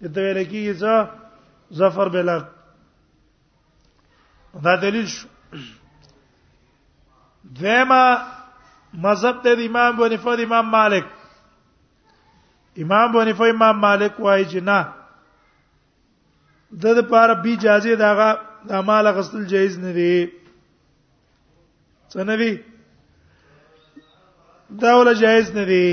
دته 0.02 0.22
ویل 0.22 0.44
کیږي 0.44 0.74
چې 0.80 1.76
ظفر 1.78 2.10
بلا 2.16 2.38
دا 4.66 4.76
دلیل 4.82 5.08
شو 5.14 5.28
دیمه 7.62 8.02
مذهب 9.06 9.42
ته 9.44 9.52
د 9.62 9.66
امام 9.70 9.94
ابو 9.94 10.06
حنیفه 10.06 10.36
د 10.36 10.42
امام 10.50 10.70
مالک 10.78 11.06
امام 12.84 13.10
ابو 13.10 13.22
حنیفه 13.22 13.44
امام 13.56 13.80
مالک 13.88 14.20
وایي 14.20 14.46
چې 14.46 14.56
نه 14.70 14.80
د 16.84 16.98
لپاره 17.00 17.34
بي 17.44 17.54
اجازه 17.58 17.96
داغه 17.96 18.30
د 18.70 18.74
اعمال 18.80 19.08
غسل 19.18 19.46
جایز 19.54 19.78
نه 19.80 19.92
دی 19.98 20.16
څه 22.12 22.24
نه 22.24 22.36
وی 22.40 22.52
دا 24.82 24.94
ولا 24.98 25.14
جایز 25.22 25.52
نه 25.58 25.66
دی 25.72 25.90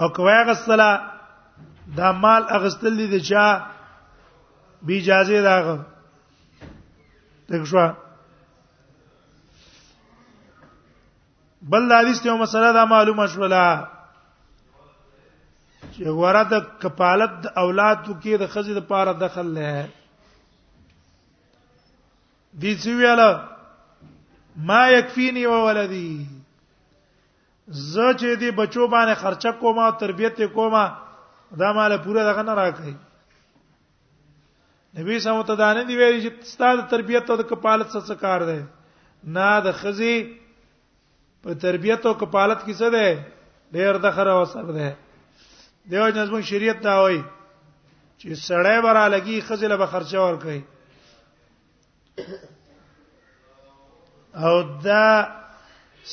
او 0.00 0.08
کوي 0.14 0.42
غسلا 0.46 0.90
دا 1.96 2.12
مال 2.12 2.42
اغستل 2.56 2.96
دي 2.98 3.06
د 3.10 3.16
چا 3.28 3.44
بي 4.86 4.98
اجازه 5.00 5.40
راغ 5.46 5.66
دغه 7.48 7.64
شو 7.64 7.86
بل 11.70 11.88
دا 11.88 11.98
حدیث 12.00 12.22
ته 12.22 12.36
مسله 12.42 12.72
دا 12.72 12.84
معلومه 12.94 13.26
شولا 13.34 13.64
چې 15.92 16.02
غواره 16.16 16.42
د 16.52 16.66
کپالت 16.82 17.32
د 17.44 17.46
اولادو 17.62 18.12
کې 18.22 18.32
د 18.40 18.44
خزې 18.52 18.72
د 18.78 18.86
پاره 18.90 19.12
دخل 19.22 19.46
نه 19.58 19.88
دي 22.60 22.78
چې 22.80 22.88
ویاله 22.98 23.30
ما 24.66 24.88
یکفینی 24.90 25.44
و 25.46 25.64
ولدی 25.64 26.26
ز 27.68 27.98
چې 28.20 28.34
دې 28.40 28.50
بچو 28.56 28.86
باندې 28.94 29.14
خرچه 29.20 29.50
کومه 29.60 29.90
تربیته 30.00 30.46
کومه 30.56 30.82
دا 31.62 31.72
مال 31.72 31.96
پوره 32.04 32.22
دغه 32.24 32.42
نه 32.48 32.54
راکړي 32.60 32.94
نبی 34.98 35.18
سمو 35.26 35.42
ته 35.50 35.54
دانه 35.62 35.84
دی 35.90 35.96
ویل 35.96 36.18
چې 36.22 36.30
ستاسو 36.54 36.82
تربیته 36.94 37.30
او 37.32 37.42
کپالت 37.50 37.88
څه 37.94 38.14
کار 38.24 38.40
ده 38.50 38.58
نه 39.36 39.48
د 39.68 39.72
خزي 39.82 40.16
په 41.42 41.54
تربیته 41.66 42.06
او 42.08 42.14
کپالت 42.24 42.60
کې 42.64 42.74
څه 42.80 42.88
ده 42.94 43.26
ډیر 43.72 43.98
د 44.04 44.10
خره 44.18 44.40
وسر 44.40 44.64
ده 44.80 44.92
دیو 45.90 46.06
نظم 46.14 46.40
شریعت 46.52 46.80
دا 46.84 46.94
وایي 47.02 47.22
چې 48.20 48.30
سړی 48.48 48.76
برا 48.88 49.06
لګي 49.08 49.40
خزله 49.50 49.76
به 49.82 49.86
خرچه 49.86 50.18
ور 50.20 50.36
کوي 50.44 50.62
او 54.46 54.62
دا 54.84 55.04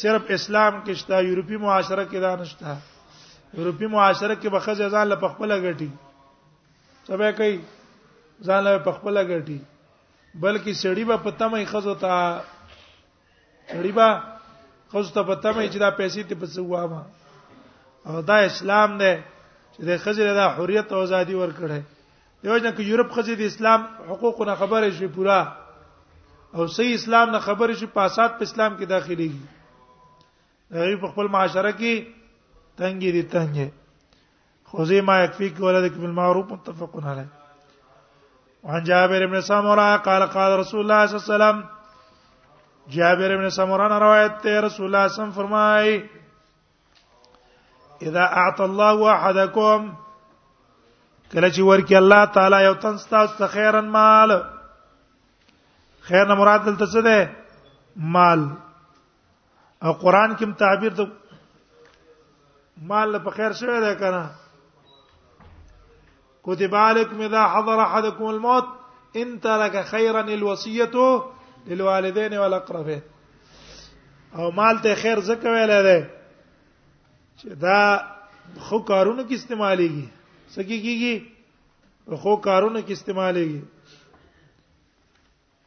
صرف 0.02 0.32
اسلام 0.36 0.80
کې 0.86 0.94
شته 1.02 1.22
یورپی 1.26 1.58
معاشره 1.64 2.04
کې 2.06 2.20
دا 2.20 2.36
نشته 2.36 2.76
یورپی 3.60 3.88
معاشره 3.96 4.36
کې 4.42 4.50
بخز 4.56 4.82
ځان 4.86 5.08
له 5.10 5.16
پخپله 5.24 5.56
غټي 5.66 5.90
څه 7.06 7.18
به 7.22 7.32
کوي 7.32 7.62
ځان 8.48 8.64
له 8.68 8.78
پخپله 8.88 9.24
غټي 9.24 9.60
بلکې 10.42 10.74
سړی 10.84 11.04
به 11.12 11.18
پته 11.26 11.48
مې 11.52 11.64
خزو 11.74 11.96
ته 11.96 12.42
سړی 13.70 13.92
به 13.92 14.24
خزو 14.94 15.10
ته 15.18 15.24
پته 15.24 15.52
مې 15.54 15.68
چې 15.74 15.78
دا 15.84 15.90
پیسې 15.90 16.22
ته 16.30 16.36
پس 16.36 16.58
وامه 16.58 17.04
او 18.08 18.22
دا 18.32 18.38
اسلام 18.48 18.98
دی 19.04 19.14
چې 19.76 19.82
د 19.92 20.02
خزې 20.08 20.26
د 20.42 20.58
حریت 20.58 20.94
او 20.98 21.04
ازادي 21.10 21.36
ورکړي 21.36 21.82
دیوځنه 22.44 22.72
کې 22.78 22.84
یورپ 22.94 23.10
خزې 23.16 23.34
د 23.44 23.56
اسلام 23.56 23.82
حقوقونه 24.12 24.56
خبره 24.64 24.90
شي 25.02 25.08
پورا 25.20 25.40
او 26.56 26.64
صحیح 26.74 26.94
اسلام 26.96 27.30
نه 27.30 27.40
خبر 27.46 27.70
شي 27.80 27.88
پاسات 27.98 28.36
په 28.42 28.48
اسلام 28.50 28.76
کې 28.80 28.88
داخليږي 28.90 30.76
هغه 30.80 31.00
په 31.02 31.08
خپل 31.16 31.30
معاشره 31.34 31.72
کې 31.80 31.98
تنګي 32.82 33.12
دي 33.16 33.24
تنګي 33.34 33.66
خذي 34.74 35.00
ما 35.10 35.18
يكفيك 35.24 35.60
ولدك 35.64 35.98
بالمعروف 36.04 36.52
متفق 36.54 36.96
عليه 37.04 37.26
وعن 38.70 38.84
جابر 38.92 39.26
بن 39.36 39.42
سمرة 39.50 39.90
قال 40.08 40.26
قال 40.38 40.58
رسول 40.64 40.82
الله 40.84 41.04
صلى 41.08 41.20
الله 41.20 41.26
عليه 41.26 41.34
وسلم 41.34 41.62
جابر 42.98 43.36
بن 43.44 43.50
سمرة 43.60 43.88
نے 43.98 44.00
روایت 44.08 44.42
تے 44.48 44.56
رسول 44.70 44.86
اللہ 44.90 45.06
صلی 45.06 45.06
اللہ 45.06 45.06
علیہ 45.12 45.14
وسلم 45.22 45.32
فرمائے 45.44 45.94
اذا 48.08 48.24
اعطى 48.32 48.66
الله 48.72 48.98
احدكم 49.20 49.80
کله 50.02 51.50
چې 51.54 51.72
ورکی 51.74 51.96
الله 52.04 52.24
تعالی 52.42 52.58
یو 52.72 52.76
تن 52.88 52.98
ستاسو 53.08 53.48
خیرن 53.62 53.88
مال 54.02 54.32
خیر 56.08 56.26
نه 56.30 56.34
مراد 56.40 56.62
دلته 56.70 56.86
څه 56.94 57.02
ده 57.08 57.18
مال 58.16 58.40
او 59.86 59.94
قران 60.04 60.36
کې 60.40 60.46
تعبیر 60.60 60.94
د 61.00 61.02
مال 62.92 63.20
په 63.28 63.32
خیر 63.38 63.52
شوی 63.62 63.80
ده 63.86 63.94
کنه 64.00 64.24
كتب 66.48 66.76
عليكم 66.82 67.22
اذا 67.30 67.44
حضر 67.54 67.80
احدكم 67.88 68.26
الموت 68.32 68.66
ان 69.24 69.34
ترك 69.48 69.86
خيرا 69.94 70.22
الوصيه 70.22 71.24
للوالدين 71.68 72.34
والاقربين 72.34 73.02
او 74.40 74.52
مال 74.62 74.82
ته 74.88 74.96
خیر 75.04 75.20
زکه 75.30 75.50
ویل 75.60 75.78
ده 75.84 76.00
چې 77.38 77.48
دا 77.68 77.84
خو 78.60 78.80
کارونه 78.80 79.24
کې 79.24 79.34
استعمالېږي 79.34 80.06
سکی 80.58 80.78
کیږي 80.84 82.18
خو 82.22 82.36
کارونه 82.36 82.82
کې 82.82 82.92
استعمالېږي 82.92 83.62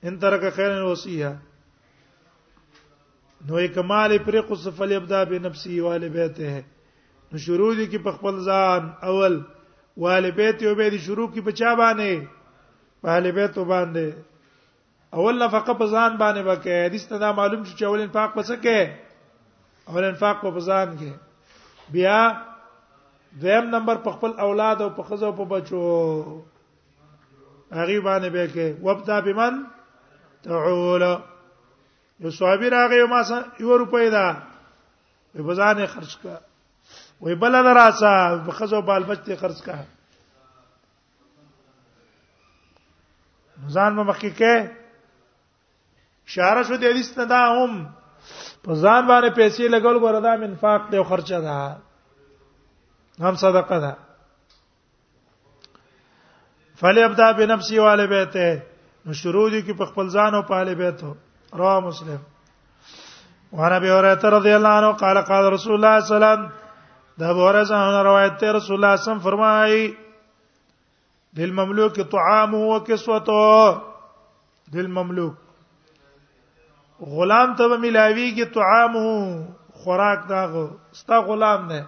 ان 0.07 0.17
ترک 0.21 0.49
خیر 0.57 0.83
وصیه 0.83 1.29
نو 3.49 3.67
کمال 3.75 4.17
پر 4.25 4.35
قص 4.49 4.65
فلبدا 4.79 5.21
بنفسه 5.31 5.75
والبیته 5.87 6.55
نو 7.31 7.39
شروع 7.45 7.71
دي 7.79 7.87
کې 7.87 7.99
په 8.07 8.13
خپل 8.19 8.35
ځان 8.51 8.83
اول 9.13 9.35
والبیت 10.05 10.59
او 10.69 10.73
به 10.81 10.87
دي 10.95 10.99
شروع 11.07 11.27
کې 11.29 11.41
بچا 11.51 11.71
باندې 11.81 12.15
والبیت 13.07 13.55
باندې 13.61 14.07
اول 15.21 15.35
نفقه 15.45 15.73
په 15.81 15.87
ځان 15.95 16.13
باندې 16.17 16.43
وکړي 16.49 16.87
حدیث 16.87 17.05
ته 17.13 17.17
دا 17.23 17.29
معلوم 17.39 17.61
شو 17.65 17.77
چې 17.79 17.85
اول 17.89 18.01
انفاق 18.03 18.31
پس 18.37 18.51
کې 18.51 18.81
اول 19.93 20.05
انفاق 20.11 20.37
په 20.45 20.61
ځان 20.69 20.89
کې 21.01 21.13
بیا 21.97 22.19
دویم 23.41 23.67
نمبر 23.75 23.97
په 24.07 24.11
خپل 24.19 24.31
اولاد 24.47 24.79
او 24.85 24.91
په 25.01 25.07
خزو 25.09 25.31
په 25.41 25.45
بچو 25.55 25.83
هغه 27.73 28.01
باندې 28.01 28.29
به 28.29 28.45
کې 28.55 28.69
وبدا 28.89 29.19
بمن 29.27 29.55
تعول 30.45 31.03
یو 32.21 32.31
صحابي 32.31 32.69
راغی 32.71 33.03
ما 33.11 33.23
سره 33.23 33.45
یو 33.61 33.77
روپۍ 33.79 34.09
دا 34.11 34.33
په 35.35 35.43
بزانه 35.43 35.87
خرج 35.87 36.17
کا 36.17 36.39
وای 37.21 37.35
بل 37.35 37.53
نه 37.53 37.73
راځه 37.75 38.45
په 38.47 38.53
خزو 38.59 38.81
بال 38.83 39.03
بچته 39.05 39.37
خرج 39.37 39.63
کا 39.63 39.77
ځان 43.75 43.97
به 43.97 44.03
مخکې 44.03 44.31
کې 44.39 44.55
اشاره 46.29 46.63
شو 46.63 46.77
د 46.77 46.85
حدیث 46.91 47.19
نه 47.19 47.25
دا 47.25 47.41
هم 47.57 47.87
په 48.65 48.75
ځان 48.75 49.07
باندې 49.07 49.31
پیسې 49.31 49.63
لګول 49.69 49.99
غواړه 49.99 50.21
دا 50.23 50.37
منفاق 50.47 50.91
دی 50.91 50.97
او 50.99 51.05
خرچه 51.13 51.41
ده 51.47 53.29
هم 53.29 53.35
صدقه 53.45 53.79
ده 53.87 53.97
فليبدا 56.81 57.33
بنفسه 57.33 57.81
والبيته 57.83 58.51
نو 59.07 59.13
شروع 59.21 59.47
دي 59.51 59.61
کې 59.67 59.73
په 59.79 59.85
خپل 59.93 60.07
ځان 60.19 60.31
او 60.35 60.43
په 60.51 60.55
اهل 60.59 60.69
بیت 60.83 60.99
رواه 61.59 61.81
مسلم 61.87 62.21
وعن 63.59 63.73
ابي 63.73 63.91
هريره 63.97 64.25
رضي 64.37 64.53
الله 64.57 64.69
عنه 64.79 64.91
قال 65.03 65.17
قال 65.33 65.45
رسول 65.57 65.75
الله 65.77 65.93
صلى 65.93 65.93
الله 65.93 65.93
عليه 66.29 66.39
وسلم 66.41 66.41
ده 67.21 67.27
ابو 67.35 67.43
هريره 67.49 67.81
روایت 68.09 68.35
ته 68.45 68.49
رسول 68.59 68.77
الله 68.79 68.93
صلى 68.93 68.93
الله 68.93 68.93
عليه 68.95 69.05
وسلم 69.05 69.27
فرمای 69.27 69.87
للمملوك 71.41 71.95
طعامه 72.17 72.59
وكسوته 72.71 73.53
للمملوك 74.79 75.35
غلام 77.19 77.51
ته 77.61 77.65
ملاویږي 77.85 78.45
طعامه 78.57 79.07
خوراک 79.85 80.27
داغه 80.33 80.65
ستا 81.03 81.19
غلام 81.29 81.69
نه 81.73 81.85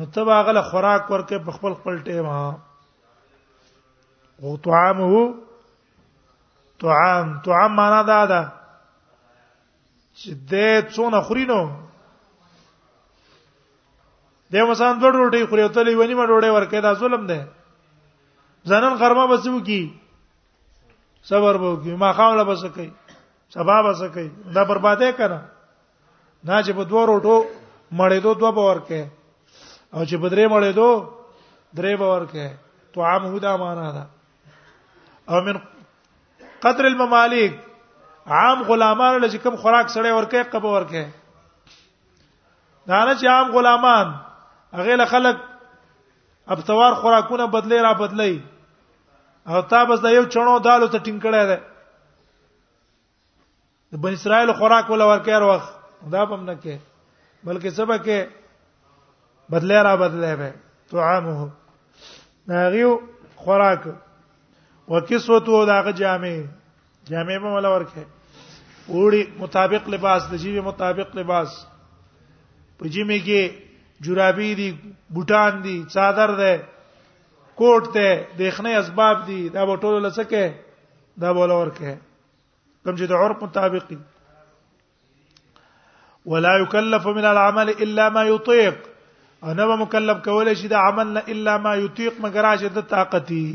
نو 0.00 0.06
ته 0.16 0.20
هغه 0.38 0.62
خوراک 0.70 1.10
ورکه 1.16 1.36
په 1.50 1.58
خپل 1.58 1.74
خپل 1.82 1.98
ټیم 2.08 2.26
ها 2.36 2.48
او 4.42 4.56
طعامه 4.56 5.34
طعام 6.80 7.40
طعام 7.42 7.76
معنا 7.76 8.02
دا 8.06 8.26
ده 8.26 8.52
چې 10.18 10.28
دې 10.50 10.82
څونه 10.94 11.20
خوري 11.26 11.44
نو 11.50 11.62
دی 14.52 14.62
مثلا 14.70 14.92
دوه 15.00 15.10
ډوډۍ 15.12 15.42
خوري 15.48 15.62
او 15.62 15.70
تلې 15.76 15.94
ونی 16.00 16.14
ما 16.14 16.24
ډوډۍ 16.30 16.50
ورکې 16.54 16.80
دا 16.82 16.94
ظلم 16.94 17.26
دی 17.30 17.40
زنن 18.70 18.94
غرمه 19.00 19.26
بسو 19.26 19.60
کی 19.68 19.82
صبر 21.30 21.56
بو 21.62 21.76
کی 21.82 21.94
ما 22.02 22.12
خام 22.12 22.34
لا 22.36 22.42
بس 22.42 22.64
کوي 22.74 22.88
سبا 23.54 23.82
بس 23.82 24.02
کوي 24.14 24.30
دا 24.54 24.62
بربادې 24.64 25.10
کړه 25.16 25.40
نه 26.44 26.62
چې 26.64 26.70
په 26.76 26.82
دوه 26.90 27.06
روټو 27.10 27.36
مړې 27.96 28.18
دو 28.22 28.34
دوه 28.34 28.50
باور 28.52 28.76
کې 28.88 29.04
او 29.94 30.04
چې 30.04 30.14
بدرې 30.22 30.46
مړې 30.54 30.72
دو 30.74 31.10
درې 31.78 31.96
باور 32.00 32.26
کې 32.32 32.46
تو 32.92 33.02
عام 33.02 33.26
هدا 33.34 33.56
معنا 33.62 33.88
ده 33.96 34.04
او 35.28 35.40
من 35.44 35.60
قدر 36.62 36.84
الممالک 36.86 37.58
عام 38.26 38.62
غلامان 38.68 39.20
له 39.20 39.36
کوم 39.42 39.56
خوراک 39.56 39.88
سره 39.96 40.12
ورکه 40.14 40.42
قبو 40.54 40.68
ورکه 40.74 41.04
دا 42.88 43.04
نه 43.04 43.14
چې 43.20 43.26
عام 43.32 43.50
غلامان 43.56 44.14
هغه 44.78 44.96
له 45.00 45.04
خلق 45.12 45.38
ابتوار 46.56 46.94
خوراکونه 47.04 47.46
بدلی 47.54 47.80
را 47.86 47.92
بدلی 48.02 48.42
او 49.48 49.62
تا 49.72 49.84
بس 49.90 50.00
د 50.06 50.16
یو 50.16 50.22
چڼو 50.24 50.56
دالو 50.64 50.86
ته 50.86 50.98
ټینګ 50.98 51.20
کړه 51.22 51.42
ده 51.50 51.60
د 53.92 54.02
بن 54.02 54.12
اسرائیل 54.18 54.52
خوراک 54.60 54.90
ولا 54.96 55.04
ورکه 55.12 55.36
هر 55.38 55.42
وخت 55.42 55.74
دا 56.16 56.24
هم 56.24 56.42
نه 56.44 56.58
کې 56.62 56.76
بلکې 57.44 57.68
سبا 57.78 57.96
کې 57.96 58.26
بدلی 59.56 59.74
را 59.88 59.94
بدلی 60.04 60.34
به 60.42 60.52
طعامه 60.90 61.48
ناغیو 62.52 62.92
خوراک 63.46 63.82
وکسوته 64.90 65.56
داغه 65.70 65.92
جامې 66.00 66.36
جامې 67.08 67.38
به 67.42 67.48
مولا 67.54 67.70
ورکه 67.72 68.02
وړي 68.96 69.22
مطابق 69.44 69.88
لباس 69.94 70.22
د 70.32 70.42
جیبه 70.44 70.60
مطابق 70.68 71.08
لباس 71.20 71.50
په 72.78 72.88
جیمه 72.96 73.18
کې 73.26 73.42
جورابې 74.04 74.50
دي 74.60 74.68
بوټان 75.16 75.52
دي 75.66 75.74
چادر 75.94 76.30
ده 76.40 76.52
کوټ 77.58 77.84
ده 77.96 78.08
دیخنه 78.40 78.70
اسباب 78.82 79.16
دي 79.30 79.38
دا 79.56 79.62
بټول 79.72 80.00
لسکه 80.06 80.42
دا 81.24 81.32
بولا 81.40 81.56
ورکه 81.62 81.88
کوم 82.84 82.94
چې 82.98 83.04
د 83.10 83.12
عرف 83.24 83.42
مطابقي 83.46 83.98
ولا 86.32 86.54
يكلف 86.62 87.06
من 87.18 87.24
العمل 87.32 87.74
الا 87.84 88.06
ما 88.16 88.22
يطيق 88.30 88.86
انا 89.50 89.66
مكلف 89.84 90.24
کولای 90.24 90.54
شي 90.62 90.68
د 90.74 90.80
عمل 90.88 91.12
نه 91.18 91.22
الا 91.34 91.56
ما 91.66 91.74
يطيق 91.84 92.20
مگر 92.26 92.50
چې 92.60 92.76
د 92.78 92.88
طاقتي 92.96 93.46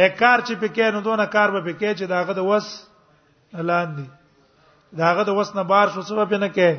یک 0.00 0.16
کار 0.18 0.38
چې 0.46 0.54
پکې 0.60 0.90
نو 0.92 1.00
دونه 1.06 1.24
کار 1.32 1.48
به 1.54 1.60
پکې 1.66 1.94
چې 1.98 2.04
داغه 2.04 2.32
د 2.32 2.38
وس 2.50 2.66
لاندې 3.52 4.04
داغه 5.00 5.22
د 5.28 5.38
وس 5.38 5.54
نه 5.54 5.62
بار 5.72 5.88
شو 5.96 6.02
څه 6.04 6.24
به 6.28 6.38
نه 6.44 6.48
کې 6.48 6.78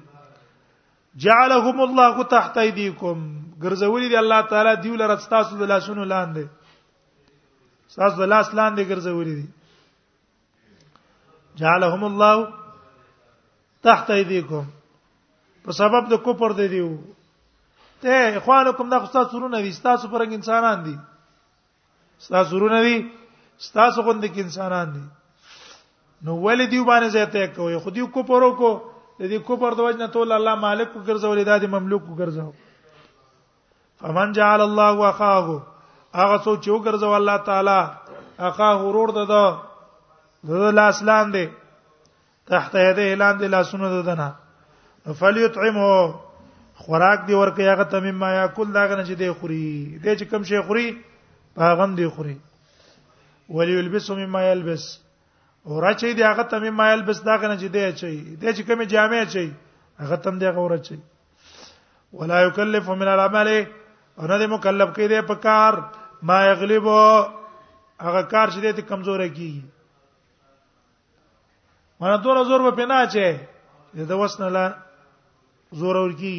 جعلهم 1.26 1.80
الله 1.90 2.24
تحت 2.38 2.58
ايديكم 2.68 3.45
ګرځولې 3.64 4.08
دی 4.10 4.18
الله 4.20 4.42
تعالی 4.52 4.76
دیول 4.84 5.02
رستاسو 5.12 5.56
د 5.60 5.64
لاسونو 5.72 6.04
لاندې 6.04 6.44
تاسو 7.96 8.16
د 8.22 8.32
لاس 8.34 8.48
لاندې 8.60 8.84
ګرځولې 8.92 9.36
دي 9.40 9.48
جعلهم 11.64 12.04
الله 12.10 12.54
تحت 13.88 14.08
ايديكم 14.16 14.64
په 15.68 15.72
سبب 15.82 16.04
د 16.14 16.24
کوپر 16.26 16.52
دی 16.62 16.68
دیو 16.74 16.90
ته 18.02 18.14
اخوانکم 18.42 18.90
دا 18.96 19.00
خو 19.04 19.08
تاسو 19.18 19.30
سرونه 19.38 19.62
دي 19.68 19.72
تاسو 19.88 20.08
پرنګ 20.16 20.32
انسانان 20.40 20.84
دي 20.90 20.96
تاسو 22.28 22.50
سرونه 22.56 22.82
دي 22.88 22.98
تاسو 23.74 24.02
غوند 24.10 24.24
کې 24.24 24.40
انسانان 24.50 24.94
دي 24.98 25.04
نو 26.26 26.38
ولې 26.44 26.66
دی 26.74 26.84
باندې 26.84 27.08
زه 27.16 27.32
ته 27.38 27.54
کوي 27.56 27.80
خو 27.86 27.90
دی 27.96 28.08
کوپر 28.20 28.44
وکړو 28.50 28.94
د 29.18 29.26
دې 29.32 29.48
کوپر 29.48 29.76
د 29.80 29.88
وجنه 29.88 30.12
ټول 30.18 30.36
الله 30.42 30.56
مالک 30.68 30.88
کو 30.94 31.00
ګرځولې 31.00 31.44
دا 31.52 31.58
د 31.66 31.72
مملوک 31.80 32.06
کو 32.08 32.16
ګرځاو 32.22 32.65
فمن 34.02 34.32
جعل 34.32 34.62
الله 34.62 34.98
اخاه 35.10 35.48
هغه 36.20 36.38
څوک 36.44 36.58
چې 36.64 36.70
وګرځو 36.72 37.10
الله 37.18 37.38
تعالی 37.38 37.82
اخاه 38.40 38.78
ورور 38.86 39.10
ده 39.20 39.24
د 40.48 40.74
لاس 40.80 41.04
لاندې 41.04 41.46
تحت 42.54 42.76
یده 42.82 43.08
لاندې 43.16 43.46
لاسونه 43.56 43.88
ددنه 43.94 44.28
فلیطعمه 45.20 46.16
خوراک 46.84 47.20
دی 47.28 47.34
ورکه 47.40 47.72
هغه 47.72 47.84
تمیم 47.94 48.16
ما 48.26 48.30
یاکل 48.36 48.68
داغه 48.80 48.96
نه 48.96 49.06
چې 49.08 49.14
دی 49.22 49.32
خوري 49.32 50.00
دی 50.04 50.16
چې 50.16 50.24
کم 50.34 50.44
شي 50.52 50.62
خوري 50.68 50.88
هغه 51.64 51.86
دی 52.02 52.08
خوري 52.18 52.38
وليلبس 53.58 54.10
مما 54.20 54.40
يلبس 54.52 54.86
ورچي 55.72 56.14
دی 56.20 56.24
هغه 56.24 56.44
تمیم 56.54 56.76
ما 56.82 56.92
يلبس 56.94 57.24
داغه 57.30 57.48
نه 57.48 57.58
چې 57.58 57.68
دی 57.72 57.94
چي 57.94 58.36
دی 58.42 58.54
چې 58.54 58.62
کم 58.68 58.84
جامع 58.84 59.24
چي 59.24 59.46
هغه 60.00 60.16
تم 60.28 60.40
دی 60.40 60.46
هغه 60.46 60.60
ورچي 60.60 61.00
ولا 62.14 62.42
يكلف 62.42 62.90
من 62.90 63.08
العمل 63.16 63.50
او 64.20 64.26
نه 64.28 64.48
مکلف 64.54 64.90
کې 64.96 65.06
دی 65.14 65.20
په 65.30 65.36
کار 65.46 65.74
ما 66.30 66.38
یغلبو 66.50 67.00
هغه 68.06 68.22
کار 68.32 68.48
چې 68.54 68.60
دې 68.78 68.84
کمزورې 68.90 69.30
کیږي 69.38 69.64
مانه 72.04 72.18
دوره 72.28 72.44
زور 72.52 72.62
په 72.68 72.72
پنا 72.78 73.00
چې 73.16 73.26
د 74.12 74.22
وسنه 74.22 74.50
لا 74.58 74.64
زور 75.82 75.96
ورکی 76.04 76.38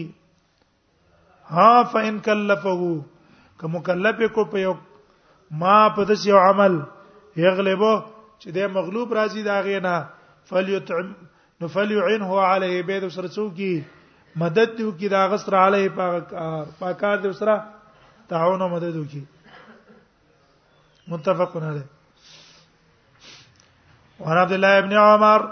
ها 1.57 1.70
فإن 1.93 2.14
کلفه 2.27 2.74
که 3.61 3.66
مکلف 3.77 4.16
کو 4.39 4.43
په 4.55 4.59
یو 4.66 4.74
ما 5.64 5.77
په 5.99 6.11
داس 6.11 6.20
یو 6.33 6.39
عمل 6.49 6.74
یغلبو 7.45 7.93
چې 8.41 8.49
د 8.59 8.77
مغلوب 8.79 9.09
راځي 9.18 9.43
دا 9.51 9.57
غینا 9.68 9.95
فلیطعم 10.53 11.07
نو 11.61 11.66
فلیعنه 11.77 12.31
علیه 12.53 12.83
بيد 12.91 13.05
سرڅوکی 13.18 13.72
مدد 14.41 14.76
دیو 14.78 14.91
کی 14.99 15.09
دا 15.09 15.26
غسر 15.30 15.55
علی 15.57 15.89
پاکار 15.97 16.64
پاکار 16.78 17.16
دیو 17.18 17.32
سره 17.39 17.55
تعاون 18.28 18.62
او 18.62 18.68
مدد 18.68 18.97
وکي 18.97 19.22
متفقون 21.09 21.62
علی 21.68 21.80
وعن 24.20 24.37
عبد 24.41 24.53
الله 24.57 24.80
بن 24.80 24.93
عمر 25.05 25.45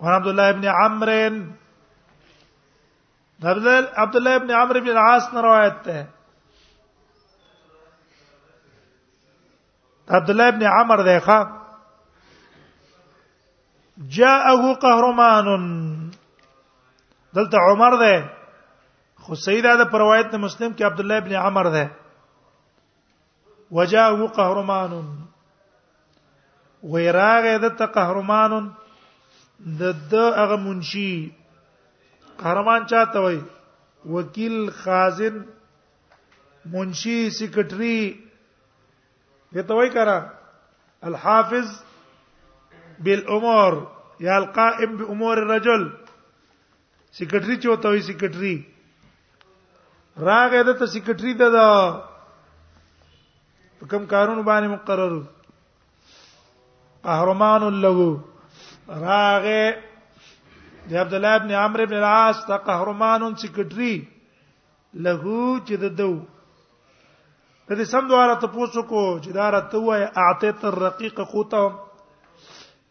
وعن 0.00 0.14
عبد 0.14 0.26
الله 0.32 0.52
بن 0.52 0.64
عمرو 0.64 1.40
عبد 3.46 4.16
الله 4.16 4.38
بن 4.38 4.50
عمرو 4.52 4.80
بن 4.80 4.88
العاص 4.90 5.32
نے 5.32 5.40
روایت 5.48 5.88
عبد 10.16 10.30
الله 10.30 10.50
بن 10.60 10.66
عمر 10.76 11.02
دیکھا 11.10 11.42
جاءه 14.18 14.72
قهرمان 14.86 15.52
دلته 17.36 17.58
عمر 17.72 17.94
ده 18.00 18.30
خو 19.26 19.34
سیدا 19.44 19.76
ده 19.76 19.84
پر 19.92 19.98
روایت 20.00 20.34
مسلم 20.34 20.72
کې 20.72 20.82
عبد 20.88 21.00
الله 21.00 21.16
ابن 21.22 21.34
عمر 21.46 21.68
ده 21.74 21.90
وجاءه 23.78 24.26
قهرمان 24.38 24.94
ويراغه 26.92 27.54
ده 27.64 27.68
ته 27.80 27.86
قهرمان 27.96 28.68
د 29.82 29.96
د 30.12 30.36
هغه 30.42 30.56
منشي 30.68 31.10
قهرمان 32.44 32.86
چاته 32.94 33.24
وای 33.26 33.40
وکیل 34.18 34.70
خازن 34.78 35.42
منشي 36.76 37.16
سیکریټری 37.40 37.98
ته 39.66 39.74
وای 39.80 39.90
کرا 39.98 40.16
الحافظ 41.12 41.74
بالامور 43.08 43.80
یا 44.30 44.36
القائم 44.36 44.96
بامور 44.96 45.38
الرجل 45.46 45.88
سیکرټري 47.18 47.56
چې 47.62 47.68
وته 47.74 47.88
وي 47.94 48.00
سیکرټري 48.08 48.52
راغې 50.28 50.60
ده 50.68 50.72
ته 50.80 50.86
سیکرټري 50.94 51.32
ده 51.42 51.48
دا 51.56 51.68
کوم 53.92 54.04
کارون 54.12 54.40
باندې 54.50 54.68
مقرر 54.74 55.12
قهرمان 57.06 57.60
له 57.86 57.90
راغې 59.06 59.64
د 60.88 60.90
عبد 61.02 61.14
الله 61.20 61.32
ابن 61.42 61.50
عمرو 61.64 61.82
ابن 61.88 61.96
العاص 62.02 62.36
ته 62.52 62.56
قهرمان 62.68 63.20
سیکرټري 63.46 63.94
له 65.08 65.22
چې 65.66 65.74
د 65.86 65.96
دو 66.02 66.10
په 67.66 67.72
دې 67.78 67.84
سم 67.96 68.04
دواره 68.10 68.34
ته 68.42 68.46
پوښتنه 68.54 68.82
کو 68.94 69.02
چې 69.24 69.30
دا 69.42 69.48
راته 69.58 69.76
وای 69.88 70.02
اعطیت 70.22 70.60
الرقیق 70.70 71.16
قوتهم 71.34 71.72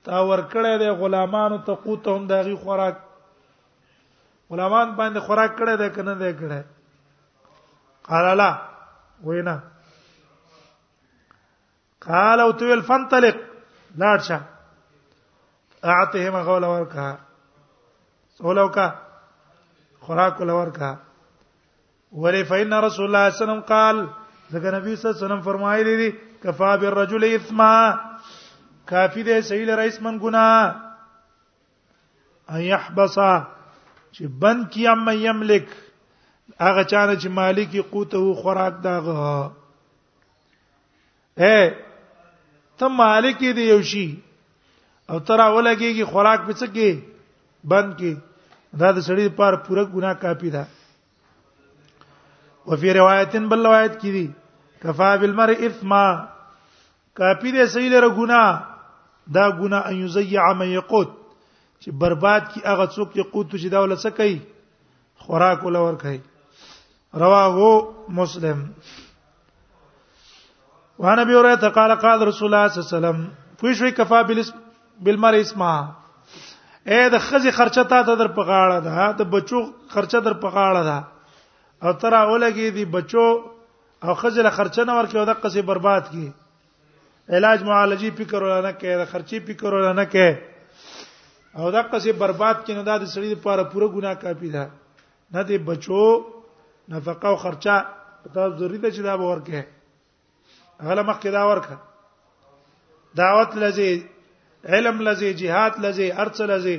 تا 0.06 0.18
ورکړې 0.30 0.72
د 0.84 0.86
غلامانو 1.02 1.58
ته 1.66 1.74
قوتهم 1.88 2.22
دغه 2.32 2.54
خوراک 2.64 2.96
غلامان 4.52 4.90
باندې 5.00 5.20
خوراک 5.28 5.52
کړه 5.58 5.76
ده 5.82 5.90
کنه 5.96 6.16
ده 6.22 6.32
کړه 6.40 6.62
قال 8.10 8.26
لا 8.38 8.50
وینا 9.28 9.58
قال 12.08 12.40
او 12.46 12.52
تو 12.60 12.66
الفنطلق 12.78 13.38
لاړ 14.04 14.18
شه 14.30 14.40
اعطهما 15.84 16.42
غول 16.50 16.64
ورکا 16.74 17.08
سولو 18.38 18.68
کا 18.76 18.88
خوراک 20.08 20.42
ورکا 20.42 20.92
ولی 22.24 22.44
فإن 22.44 22.74
رسول 22.86 23.06
الله 23.06 23.30
صلی 23.30 23.30
الله 23.30 23.30
علیه 23.30 23.44
وسلم 23.44 23.60
قال 23.60 23.98
ځکه 24.52 24.70
نبی 24.76 24.96
صلی 24.96 25.08
الله 25.08 25.16
علیه 25.18 25.26
وسلم 25.26 25.42
فرمایلی 25.50 25.96
دي 26.02 26.12
کفا 26.44 26.76
بالرجل 26.78 27.24
اثما 27.36 27.74
کافی 28.86 29.24
دی 29.24 29.42
سیل 29.50 29.70
رئیس 29.70 30.02
من 30.02 30.20
ګنا 30.20 30.48
ان 32.50 32.62
يحبس 32.62 33.18
چې 34.18 34.24
بند 34.42 34.62
کیا 34.74 34.94
مې 35.04 35.14
یملک 35.28 35.66
هغه 36.66 36.84
چانه 36.92 37.16
چې 37.22 37.30
مالکی 37.38 37.82
قوت 37.94 38.12
او 38.20 38.34
خوراک 38.42 38.76
داغه 38.84 39.30
اے 41.46 41.56
ته 42.82 42.86
مالک 43.00 43.40
دی 43.60 43.66
یو 43.74 43.82
شی 43.94 44.06
او 45.12 45.18
ترا 45.30 45.48
ولګيږي 45.56 46.06
خوراک 46.12 46.40
پڅ 46.50 46.60
کې 46.76 46.90
بند 47.74 47.90
کې 48.00 48.12
دا 48.84 48.90
د 49.00 49.08
سړي 49.08 49.28
پر 49.42 49.54
پوره 49.66 49.86
ګناه 49.94 50.16
کافی 50.26 50.50
ده 50.56 50.64
وفي 52.70 52.90
روایت 53.00 53.36
بل 53.54 53.66
روایت 53.70 53.94
کې 54.02 54.12
دي 54.18 54.26
کفا 54.86 55.10
بالمرء 55.26 55.58
اثما 55.68 56.04
کافی 57.20 57.50
دی 57.54 57.66
سړي 57.74 57.90
لره 57.98 58.10
ګناه 58.20 58.52
دا 59.36 59.46
ګناه 59.60 59.84
ان 59.92 59.96
یزیع 60.06 60.48
من 60.62 60.70
یقوت 60.78 61.20
چې 61.86 61.92
برباد 62.02 62.46
کی 62.54 62.62
هغه 62.66 62.86
څوک 62.96 63.14
چې 63.16 63.22
قوت 63.32 63.50
چې 63.62 63.70
دا 63.74 63.80
ول 63.86 63.94
څه 64.02 64.10
کوي 64.20 64.38
خوراک 65.24 65.64
ول 65.66 65.78
ور 65.86 65.96
کوي 66.04 66.20
رواه 67.24 67.72
مسلم 68.20 68.62
وعن 71.06 71.20
ابي 71.24 71.36
هريره 71.40 71.72
قال 71.78 71.94
قال 72.06 72.24
رسول 72.30 72.48
الله 72.50 72.76
صلى 72.76 72.84
الله 72.84 72.86
عليه 72.90 72.98
وسلم 72.98 73.26
فيشوي 73.60 73.92
كفا 73.92 74.22
بالمر 75.08 75.40
اسما 75.42 75.74
اے 76.94 77.02
د 77.16 77.20
خزي 77.26 77.52
خرچه 77.58 77.84
تا 77.92 78.00
در 78.08 78.28
په 78.40 78.48
غاړه 78.52 78.80
ده 78.88 79.10
د 79.24 79.30
بچو 79.36 79.62
خرچه 79.98 80.20
در 80.30 80.34
په 80.46 80.54
غاړه 80.56 80.86
ده 80.92 81.90
او 81.90 81.94
ترا 82.06 82.24
اولګي 82.26 82.70
دي 82.80 82.86
بچو 82.96 83.26
او 83.26 84.18
خزله 84.24 84.50
خرچه 84.58 84.84
نه 84.84 85.02
ورکې 85.02 85.16
او 85.16 85.26
د 85.30 85.38
قصې 85.44 85.70
برباد 85.72 86.10
کی 86.16 86.26
علاج 87.40 87.64
معالجي 87.70 88.12
فکر 88.24 88.42
ولا 88.48 88.58
نه 88.62 88.72
کې 88.80 89.04
د 89.04 89.12
خرچي 89.14 89.40
فکر 89.52 89.74
ولا 89.78 89.94
نه 90.02 90.10
کې 90.16 90.53
او 91.58 91.72
دا 91.72 91.82
قصې 91.82 92.12
برباد 92.22 92.56
کینو 92.66 92.84
دا 92.84 92.96
د 93.02 93.06
سړي 93.14 93.30
لپاره 93.38 93.64
پوره 93.72 93.88
ګناه 93.88 94.22
کافی 94.26 94.50
ده 94.50 94.72
نه 95.34 95.42
دې 95.44 95.58
بچو 95.58 96.26
نفقه 96.94 97.28
او 97.32 97.36
خرچه 97.36 97.76
دا 98.38 98.44
ضروری 98.60 98.82
ده 98.86 98.92
چې 98.92 99.02
دا 99.02 99.18
به 99.18 99.26
ورکه 99.32 99.68
هغه 100.82 101.04
مخکې 101.10 101.30
دا 101.36 101.44
ورکه 101.48 101.76
دعوت 103.22 103.56
لذي 103.64 103.90
علم 104.76 105.02
لذي 105.08 105.34
jihad 105.42 105.74
لذي 105.84 106.08
ارڅ 106.24 106.42
لذي 106.54 106.78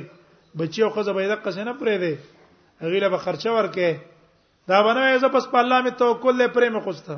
بچي 0.61 0.83
او 0.87 0.89
خزه 0.97 1.13
به 1.13 1.27
د 1.29 1.39
قصې 1.43 1.63
نه 1.63 1.73
پرې 1.73 1.97
دی 1.97 2.13
هغه 2.87 2.99
له 3.03 3.21
خرچه 3.27 3.51
ورکه 3.51 3.99
دا 4.71 4.81
بنوي 4.89 5.19
زه 5.25 5.29
پس 5.37 5.47
په 5.53 5.57
الله 5.61 5.81
می 5.85 5.91
توکل 6.01 6.37
له 6.41 6.47
پرې 6.47 6.67
مې 6.69 6.79
خوسته 6.87 7.15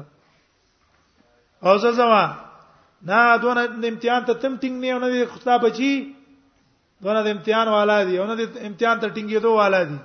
او 1.66 1.78
زه 1.86 1.92
زما 2.02 2.22
نه 3.10 3.38
دونه 3.44 3.62
امتحان 3.92 4.26
ته 4.30 4.34
تم 4.34 4.58
ټینګ 4.62 4.76
نه 4.86 5.00
نه 5.06 5.26
خوستا 5.34 5.58
بچي 5.66 5.94
دونه 7.02 7.24
د 7.24 7.28
امتحان 7.30 7.68
والا 7.68 7.98
دي 8.04 8.18
او 8.20 8.26
نه 8.28 8.36
د 8.40 8.58
امتحان 8.70 8.98
ته 9.02 9.08
ټینګېدو 9.16 9.52
والا 9.58 9.84
دي 9.90 9.98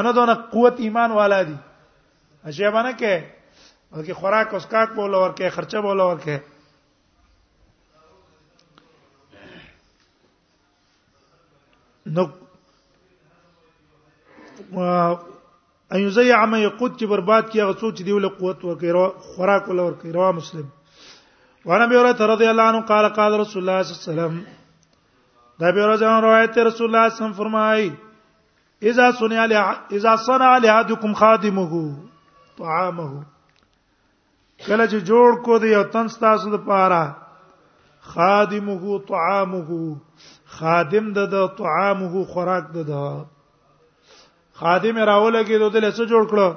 انا 0.00 0.10
دونه 0.18 0.34
قوت 0.54 0.76
ایمان 0.86 1.10
والا 1.18 1.42
دي 1.50 1.54
اشیا 2.48 2.70
باندې 2.70 2.92
کې 2.98 3.12
بلکې 3.96 4.12
خوراک 4.22 4.54
اسکاک 4.54 4.88
بوله 5.00 5.18
ورکه 5.24 5.50
خرچه 5.58 5.80
بوله 5.80 6.04
ورکه 6.08 6.42
نو 12.16 12.24
ايو 15.96 16.08
زي 16.16 16.26
عم 16.32 16.54
يقود 16.54 16.92
چې 16.98 17.04
برباد 17.14 17.44
کیږي 17.50 17.66
غو 17.70 17.74
سوچ 17.84 17.96
دیوله 18.02 18.28
قوت 18.40 18.58
ورکړه 18.66 19.04
خوراک 19.30 19.68
ولور 19.70 19.92
کړه 20.02 20.34
مسلم 20.42 20.66
وانا 21.64 21.86
بيوره 21.94 22.26
رضی 22.34 22.46
الله 22.52 22.62
عنه 22.74 22.80
قال 22.92 23.08
قال 23.22 23.40
رسول 23.44 23.62
الله 23.62 23.82
صلى 23.82 23.92
الله 23.94 24.22
عليه 24.22 24.38
وسلم 24.38 24.62
دا 25.58 25.72
به 25.72 25.86
راځه 25.86 26.02
روایت 26.06 26.58
رسول 26.58 26.94
الله 26.94 27.08
صم 27.14 27.32
فرمای 27.32 27.92
اذا 28.82 29.10
صنع 29.12 29.76
اذا 29.90 30.16
صنع 30.16 30.58
لحدكم 30.58 31.12
خادمه 31.14 31.96
طعامه 32.58 33.24
کله 34.66 34.86
چې 34.88 34.98
جوړ 35.10 35.42
کو 35.44 35.58
دی 35.58 35.74
او 35.74 35.82
تن 35.94 36.08
تاسو 36.08 36.50
لپاره 36.56 37.16
خادمه 38.14 38.98
طعامه 38.98 39.96
خادم 40.54 41.12
د 41.12 41.46
طعامه 41.58 42.24
خوراک 42.34 42.64
د 42.74 42.90
خادم 44.54 44.98
راولګي 44.98 45.58
دوی 45.58 45.80
له 45.80 45.90
څه 45.90 46.06
جوړ 46.10 46.24
کړو 46.30 46.54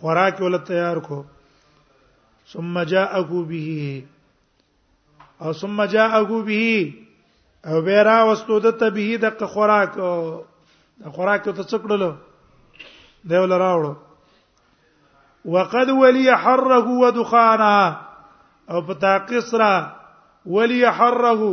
خوراک 0.00 0.40
ول 0.40 0.58
تیار 0.68 0.96
کو 1.08 1.22
ثم 2.52 2.78
جاءه 2.94 3.22
به 3.50 4.04
او 5.40 5.52
ثم 5.62 5.84
جاءه 5.84 6.40
به 6.48 6.92
او 7.66 7.80
بیره 7.82 8.16
واستو 8.26 8.56
د 8.64 8.70
تبهی 8.80 9.16
د 9.22 9.40
خوراک 9.52 9.92
د 10.00 11.04
خوراک 11.14 11.42
ته 11.46 11.62
څکړل 11.70 12.02
دیول 13.32 13.52
راوړو 13.64 13.94
وقد 15.56 15.88
ولي 16.02 16.26
حره 16.44 16.78
ودخانا 17.06 17.72
او 18.70 18.82
په 18.90 18.94
تاقسرا 19.06 19.72
ولي 20.58 20.78
حره 21.00 21.50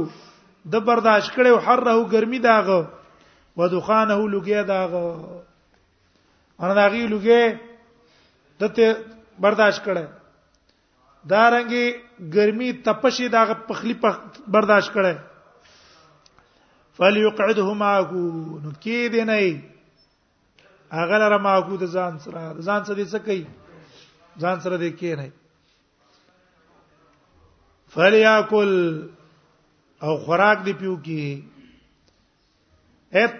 د 0.78 0.86
برداشت 0.92 1.30
کړو 1.40 1.56
حره 1.70 1.96
ګرمي 2.14 2.40
داغه 2.46 2.78
ودخانه 3.58 4.28
لګي 4.34 4.64
داغه 4.64 5.08
ان 6.64 6.76
داغي 6.84 7.06
لګي 7.14 7.44
دته 8.60 8.88
برداشت 9.50 9.82
کړه 9.86 10.04
دارنګي 11.36 11.88
ګرمي 12.40 12.74
تپشي 12.90 13.28
داغه 13.42 13.54
پخلی 13.70 13.94
برداشت 14.48 14.92
کړه 14.98 15.30
فليقعده 16.98 17.74
معكو 17.78 18.20
نو 18.64 18.72
کې 18.82 19.14
دی 19.14 19.22
نه 19.30 19.38
هغه 20.98 21.20
لره 21.24 21.40
معکو 21.46 21.78
د 21.84 21.88
ځان 22.00 22.18
سره 22.26 22.42
د 22.58 22.68
ځان 22.68 22.84
سره 22.90 22.98
دې 23.00 23.06
څه 23.12 23.20
کوي 23.30 23.46
ځان 24.42 24.60
سره 24.66 24.78
دې 24.84 24.92
کې 24.98 25.14
نه 25.22 25.26
فلياكل 27.96 28.72
او 30.04 30.18
خوراک 30.26 30.58
دې 30.66 30.74
پیو 30.82 30.94
کې 31.08 33.24
ات 33.24 33.34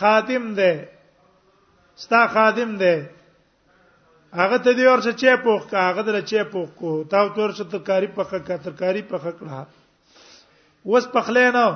خادم 0.00 0.44
دې 0.58 0.74
ستا 2.06 2.22
خادم 2.34 2.70
دې 2.82 2.96
هغه 4.38 4.58
ته 4.64 4.70
دې 4.78 4.86
ورڅ 4.92 5.06
چې 5.20 5.42
پوخ 5.44 5.62
کا 5.70 5.78
هغه 5.88 6.02
دې 6.14 6.22
چې 6.32 6.38
پوخ 6.56 6.68
کو 6.82 6.90
تا 7.14 7.20
ورڅ 7.36 7.58
ترکاری 7.76 8.08
پخه 8.18 8.38
کا 8.50 8.56
ترکاری 8.66 9.02
پخه 9.12 9.32
کړه 9.38 9.60
وس 10.90 11.06
پخلې 11.14 11.46
نه 11.58 11.66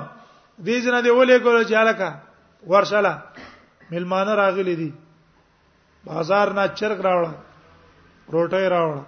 دې 0.65 0.77
ځنه 0.85 0.99
دی 1.05 1.09
ولې 1.19 1.37
کول 1.43 1.63
چې 1.69 1.73
الکا 1.75 2.09
ورشلا 2.69 3.13
ملمانه 3.91 4.35
راغلي 4.35 4.75
دي 4.75 4.91
بازار 6.05 6.47
نه 6.57 6.63
چرګ 6.79 6.99
راوړل 7.07 7.33
روټي 8.33 8.65
راوړل 8.73 9.03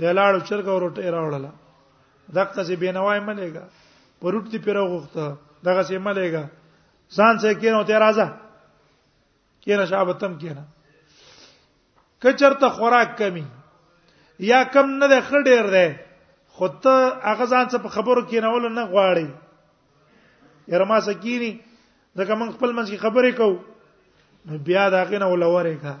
دلاړو 0.00 0.38
چرګ 0.48 0.66
او 0.70 0.78
روټي 0.78 1.08
راوړل 1.14 1.46
دغه 2.34 2.50
څه 2.68 2.74
بینوای 2.80 3.20
ملګا 3.20 3.64
پروت 4.20 4.46
دی 4.52 4.58
پیره 4.58 4.82
غوخته 4.90 5.36
دغه 5.64 5.82
څه 5.88 5.98
ملګا 5.98 6.44
ځان 7.16 7.34
څه 7.42 7.48
کینو 7.60 7.82
ته 7.88 7.98
راځه 7.98 8.26
کینه 9.60 9.84
شابتم 9.90 10.32
کینه 10.40 10.64
کچرته 12.22 12.68
خوراک 12.68 13.10
کمی 13.18 13.46
یا 14.50 14.62
کم 14.74 14.88
نه 15.02 15.06
ده 15.12 15.20
خډیر 15.28 15.64
ده 15.74 15.86
خود 16.58 16.72
ته 16.86 16.94
هغه 17.28 17.44
ځان 17.52 17.64
څه 17.72 17.76
په 17.82 17.88
خبرو 17.98 18.22
کې 18.28 18.38
نه 18.46 18.50
ول 18.54 18.64
نه 18.78 18.84
غواړي 18.94 19.28
يرما 20.72 21.00
سکینی 21.06 21.50
دا 22.18 22.24
کوم 22.28 22.50
خپل 22.50 22.72
منځ 22.72 22.90
کې 22.90 22.96
خبرې 22.96 23.32
کو 23.40 23.48
بیا 24.68 24.88
دا 24.94 25.02
غنه 25.12 25.26
ولورې 25.26 25.76
کا 25.84 25.94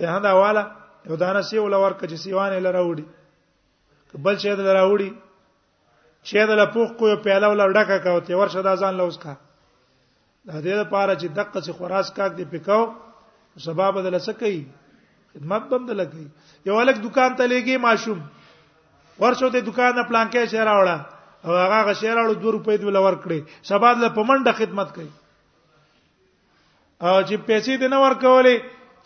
ته 0.00 0.08
هدا 0.16 0.32
والا 0.40 0.62
یو 1.08 1.16
دانه 1.22 1.40
سی 1.48 1.58
ولور 1.62 1.92
کچ 2.02 2.12
سیوانه 2.24 2.58
لراوړي 2.66 3.04
بل 4.28 4.38
شه 4.44 4.56
د 4.60 4.68
لراوړي 4.68 5.12
شه 6.30 6.46
د 6.50 6.60
لپوخ 6.62 6.94
کو 7.02 7.08
یو 7.12 7.16
پیاله 7.26 7.46
ولر 7.54 7.72
ډکا 7.80 7.98
کا 8.06 8.16
ته 8.30 8.36
ورشه 8.42 8.62
د 8.68 8.76
ځان 8.86 8.94
لوس 9.02 9.18
کا 9.26 9.32
د 10.46 10.62
دې 10.62 10.74
لپاره 10.84 11.14
چې 11.14 11.26
دقه 11.26 11.60
څخه 11.60 11.78
خراس 11.82 12.12
کاک 12.18 12.36
دی 12.40 12.44
پکاو 12.54 12.88
سبب 13.66 13.92
بدل 14.00 14.18
سکي 14.30 14.56
خدمت 15.34 15.62
بم 15.70 15.86
دلګي 15.92 16.26
یو 16.72 16.80
الک 16.86 17.02
دکان 17.08 17.36
ته 17.40 17.46
لګي 17.46 17.76
ماشوم 17.88 18.20
ورشو 19.22 19.50
ته 19.54 19.60
دکان 19.70 19.94
نه 20.00 20.10
پلانکې 20.10 20.56
شه 20.56 20.64
راوړه 20.70 20.98
او 21.44 21.52
هغه 21.54 21.78
غشیراړو 21.90 22.34
2 22.42 22.52
روپۍ 22.56 22.76
دی 22.82 22.90
لور 22.96 23.14
کړې 23.24 23.40
سبا 23.70 23.92
د 24.00 24.10
پمنډه 24.16 24.52
خدمت 24.60 24.88
کوي 24.94 25.10
او 27.08 27.20
چې 27.28 27.36
پیسې 27.46 27.76
دې 27.80 27.88
نه 27.94 27.98
ورکولې 28.02 28.56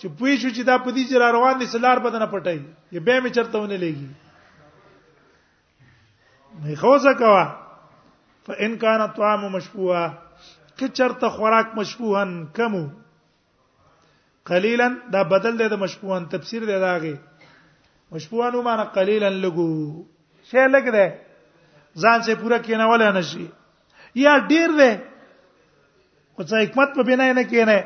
چې 0.01 0.07
پوي 0.19 0.37
شو 0.43 0.51
چې 0.57 0.63
دا 0.71 0.77
په 0.85 0.91
دې 0.97 1.05
جره 1.13 1.29
روان 1.37 1.59
دي 1.61 1.67
سلار 1.75 1.99
بدنه 2.07 2.27
پټای 2.33 2.57
یې 2.93 3.01
به 3.07 3.21
می 3.25 3.31
چرته 3.37 3.59
ونه 3.59 3.77
لګي 3.83 4.09
نه 6.63 6.77
خوځه 6.85 7.13
کوا 7.19 7.45
فان 8.47 8.73
کان 8.85 9.01
الطعام 9.07 9.41
مشبوها 9.53 10.19
که 10.79 10.89
چرته 11.01 11.29
خوراک 11.35 11.69
مشبوهن 11.81 12.33
کمو 12.57 12.83
قلیلا 14.51 14.89
دا 15.15 15.23
بدل 15.33 15.57
دی 15.59 15.69
د 15.75 15.81
مشبوهن 15.85 16.27
تفسیر 16.37 16.61
دی 16.71 16.81
داغه 16.87 17.21
مشبوهن 18.17 18.57
معنی 18.71 18.85
قلیلا 18.97 19.31
لګو 19.43 19.71
شی 20.55 20.67
لګ 20.77 20.85
دی 20.97 21.07
ځان 22.01 22.21
سه 22.27 22.33
پوره 22.43 22.59
کینول 22.69 23.03
نه 23.17 23.23
شي 23.31 23.45
یا 24.25 24.35
ډیر 24.53 24.71
دی 24.81 24.93
خو 26.35 26.43
څه 26.49 26.55
حکمت 26.65 26.89
په 26.99 27.03
بنا 27.11 27.27
نه 27.39 27.45
کینه 27.53 27.79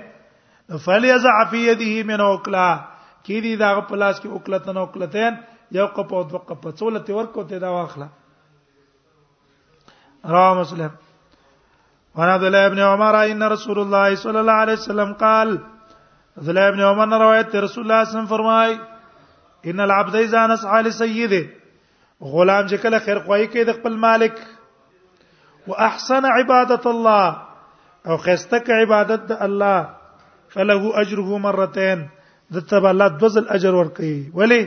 فلیزع 0.85 1.35
فی 1.51 1.61
یده 1.73 2.03
من 2.13 2.21
اوکلا 2.29 2.67
کی 3.29 3.37
دی 3.47 3.53
دا 3.63 3.71
په 3.91 3.97
لاس 4.03 4.17
کې 4.23 4.29
اوکلت 4.35 4.65
نه 4.75 4.81
اوکلتین 4.85 5.35
یو 5.79 5.87
قپ 5.99 6.11
او 6.19 6.23
دوه 6.31 6.43
قپ 6.53 6.63
څولته 6.79 7.13
ورکو 7.19 7.43
ته 7.53 7.59
دا 7.67 7.71
واخله 7.77 8.09
رواه 10.35 10.55
مسلم 10.61 10.93
وعن 12.19 12.29
عبد 12.35 12.45
الله 12.51 12.69
بن 12.75 12.79
عمر 12.89 13.15
ان 13.35 13.43
رسول 13.55 13.79
الله 13.85 14.15
صلى 14.15 14.41
الله 14.41 14.59
عليه 14.67 14.73
وسلم 14.83 15.13
قال 15.23 15.55
عبد 16.39 16.49
الله 16.49 16.71
بن 16.77 16.81
عمر 16.91 17.19
روایت 17.25 17.57
رسول 17.69 17.85
الله 17.85 18.05
صلی 18.11 18.11
الله 18.11 18.11
علیه 18.11 18.11
وسلم 18.11 18.35
فرمای 18.35 18.73
ان 19.73 19.81
العبد 19.89 20.17
اذا 20.23 20.47
نسعى 20.53 20.83
لسيده 20.91 21.45
غلام 22.21 22.67
چې 22.69 22.77
کله 22.83 22.99
خیر 23.07 23.19
خوای 23.25 23.47
کې 23.47 23.63
د 23.65 23.71
خپل 23.81 23.97
مالک 24.05 24.35
واحسن 25.69 26.25
عبادت 26.33 26.87
الله 26.87 27.37
او 28.09 28.17
خسته 28.17 28.35
خستک 28.59 28.71
عبادت 28.81 29.27
د 29.33 29.43
الله 29.49 30.55
فله 30.57 30.93
اجره 31.05 31.39
مرتين 31.47 32.05
د 32.57 32.65
تب 32.71 32.87
الله 32.93 33.09
دوزل 33.23 33.49
اجر 33.59 33.75
ور 33.75 33.87
کوي 33.99 34.31
ولی 34.35 34.65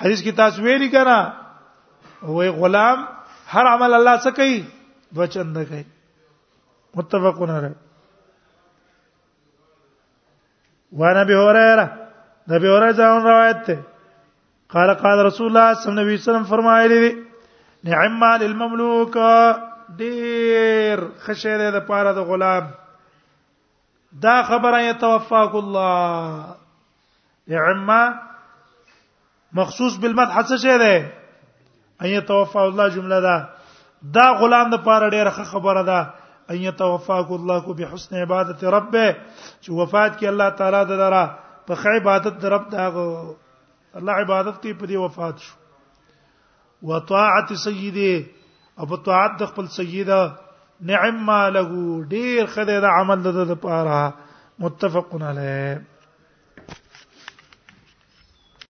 حدیث 0.00 0.22
کی 0.22 0.32
تصویر 0.38 0.64
ویلي 0.72 0.88
کنا 0.92 1.16
وې 2.22 2.46
غلام 2.60 3.02
هر 3.54 3.66
عمل 3.72 3.94
الله 3.98 4.16
څخه 4.16 4.36
کوي 4.36 4.64
دوچند 5.18 5.58
کوي 5.72 5.82
متفقون 6.98 7.50
را 7.50 7.72
وانا 10.98 11.22
به 11.30 11.34
اوره 11.44 11.58
هريره 11.66 11.88
نبی 12.50 12.68
هريره 12.76 13.10
روایت 13.26 13.66
ته 13.70 13.78
قال 14.68 14.94
قال 14.94 15.24
رسول 15.24 15.46
الله 15.46 15.74
صلی 15.74 15.90
الله 15.90 16.02
علیه 16.02 16.14
وسلم 16.18 16.44
فرمایلی 16.44 16.98
دی 17.00 17.22
نعم 17.84 18.12
مال 18.18 18.42
المملوک 18.42 19.16
ډیر 19.98 20.98
خشیره 21.24 21.70
د 21.74 21.84
پاره 21.86 22.12
د 22.16 22.24
غلام 22.28 22.70
دا 24.24 24.42
خبره 24.48 24.78
يتوفاك 24.82 25.54
الله 25.54 26.54
نعم 27.48 27.90
مخصوص 29.52 29.98
بالمدح 29.98 30.42
څه 30.42 30.56
شی 30.56 30.78
ده 30.78 31.12
ان 32.02 32.08
يتوفى 32.08 32.58
الله 32.58 32.88
جمله 32.88 33.20
ده 33.20 33.48
دا 34.16 34.26
غلام 34.40 34.70
د 34.70 34.82
پاره 34.84 35.10
ډیره 35.10 35.30
خبره 35.30 35.82
ده 35.82 36.00
ان 36.50 36.56
يتوفاك 36.56 37.30
الله 37.30 37.60
کو 37.60 37.72
بحسن 37.74 38.16
عبادت 38.16 38.64
ربه 38.64 39.14
چې 39.60 39.70
وفات 39.70 40.18
کې 40.18 40.24
الله 40.26 40.48
تعالی 40.50 40.84
د 40.84 40.96
دره 41.04 41.22
په 41.66 41.74
خې 41.74 41.88
عبادت 42.00 42.38
د 42.38 42.44
رب 42.56 42.68
دغه 42.70 43.34
الله 43.98 44.12
عبادت 44.26 44.56
کوي 44.62 44.72
په 44.80 44.84
دې 44.90 44.98
وفات 45.04 45.36
شو 45.44 45.54
وطاعت 46.90 47.48
سیده 47.64 48.14
او 48.80 48.96
طاعت 49.08 49.32
د 49.42 49.50
خپل 49.50 49.66
سیده 49.78 50.20
نعم 50.90 51.16
ما 51.28 51.40
له 51.56 51.66
ډیر 52.14 52.42
خدای 52.54 52.78
د 52.84 52.96
عمل 53.00 53.18
د 53.26 53.40
لپاره 53.54 53.98
متفقن 54.64 55.20
علیه 55.32 55.72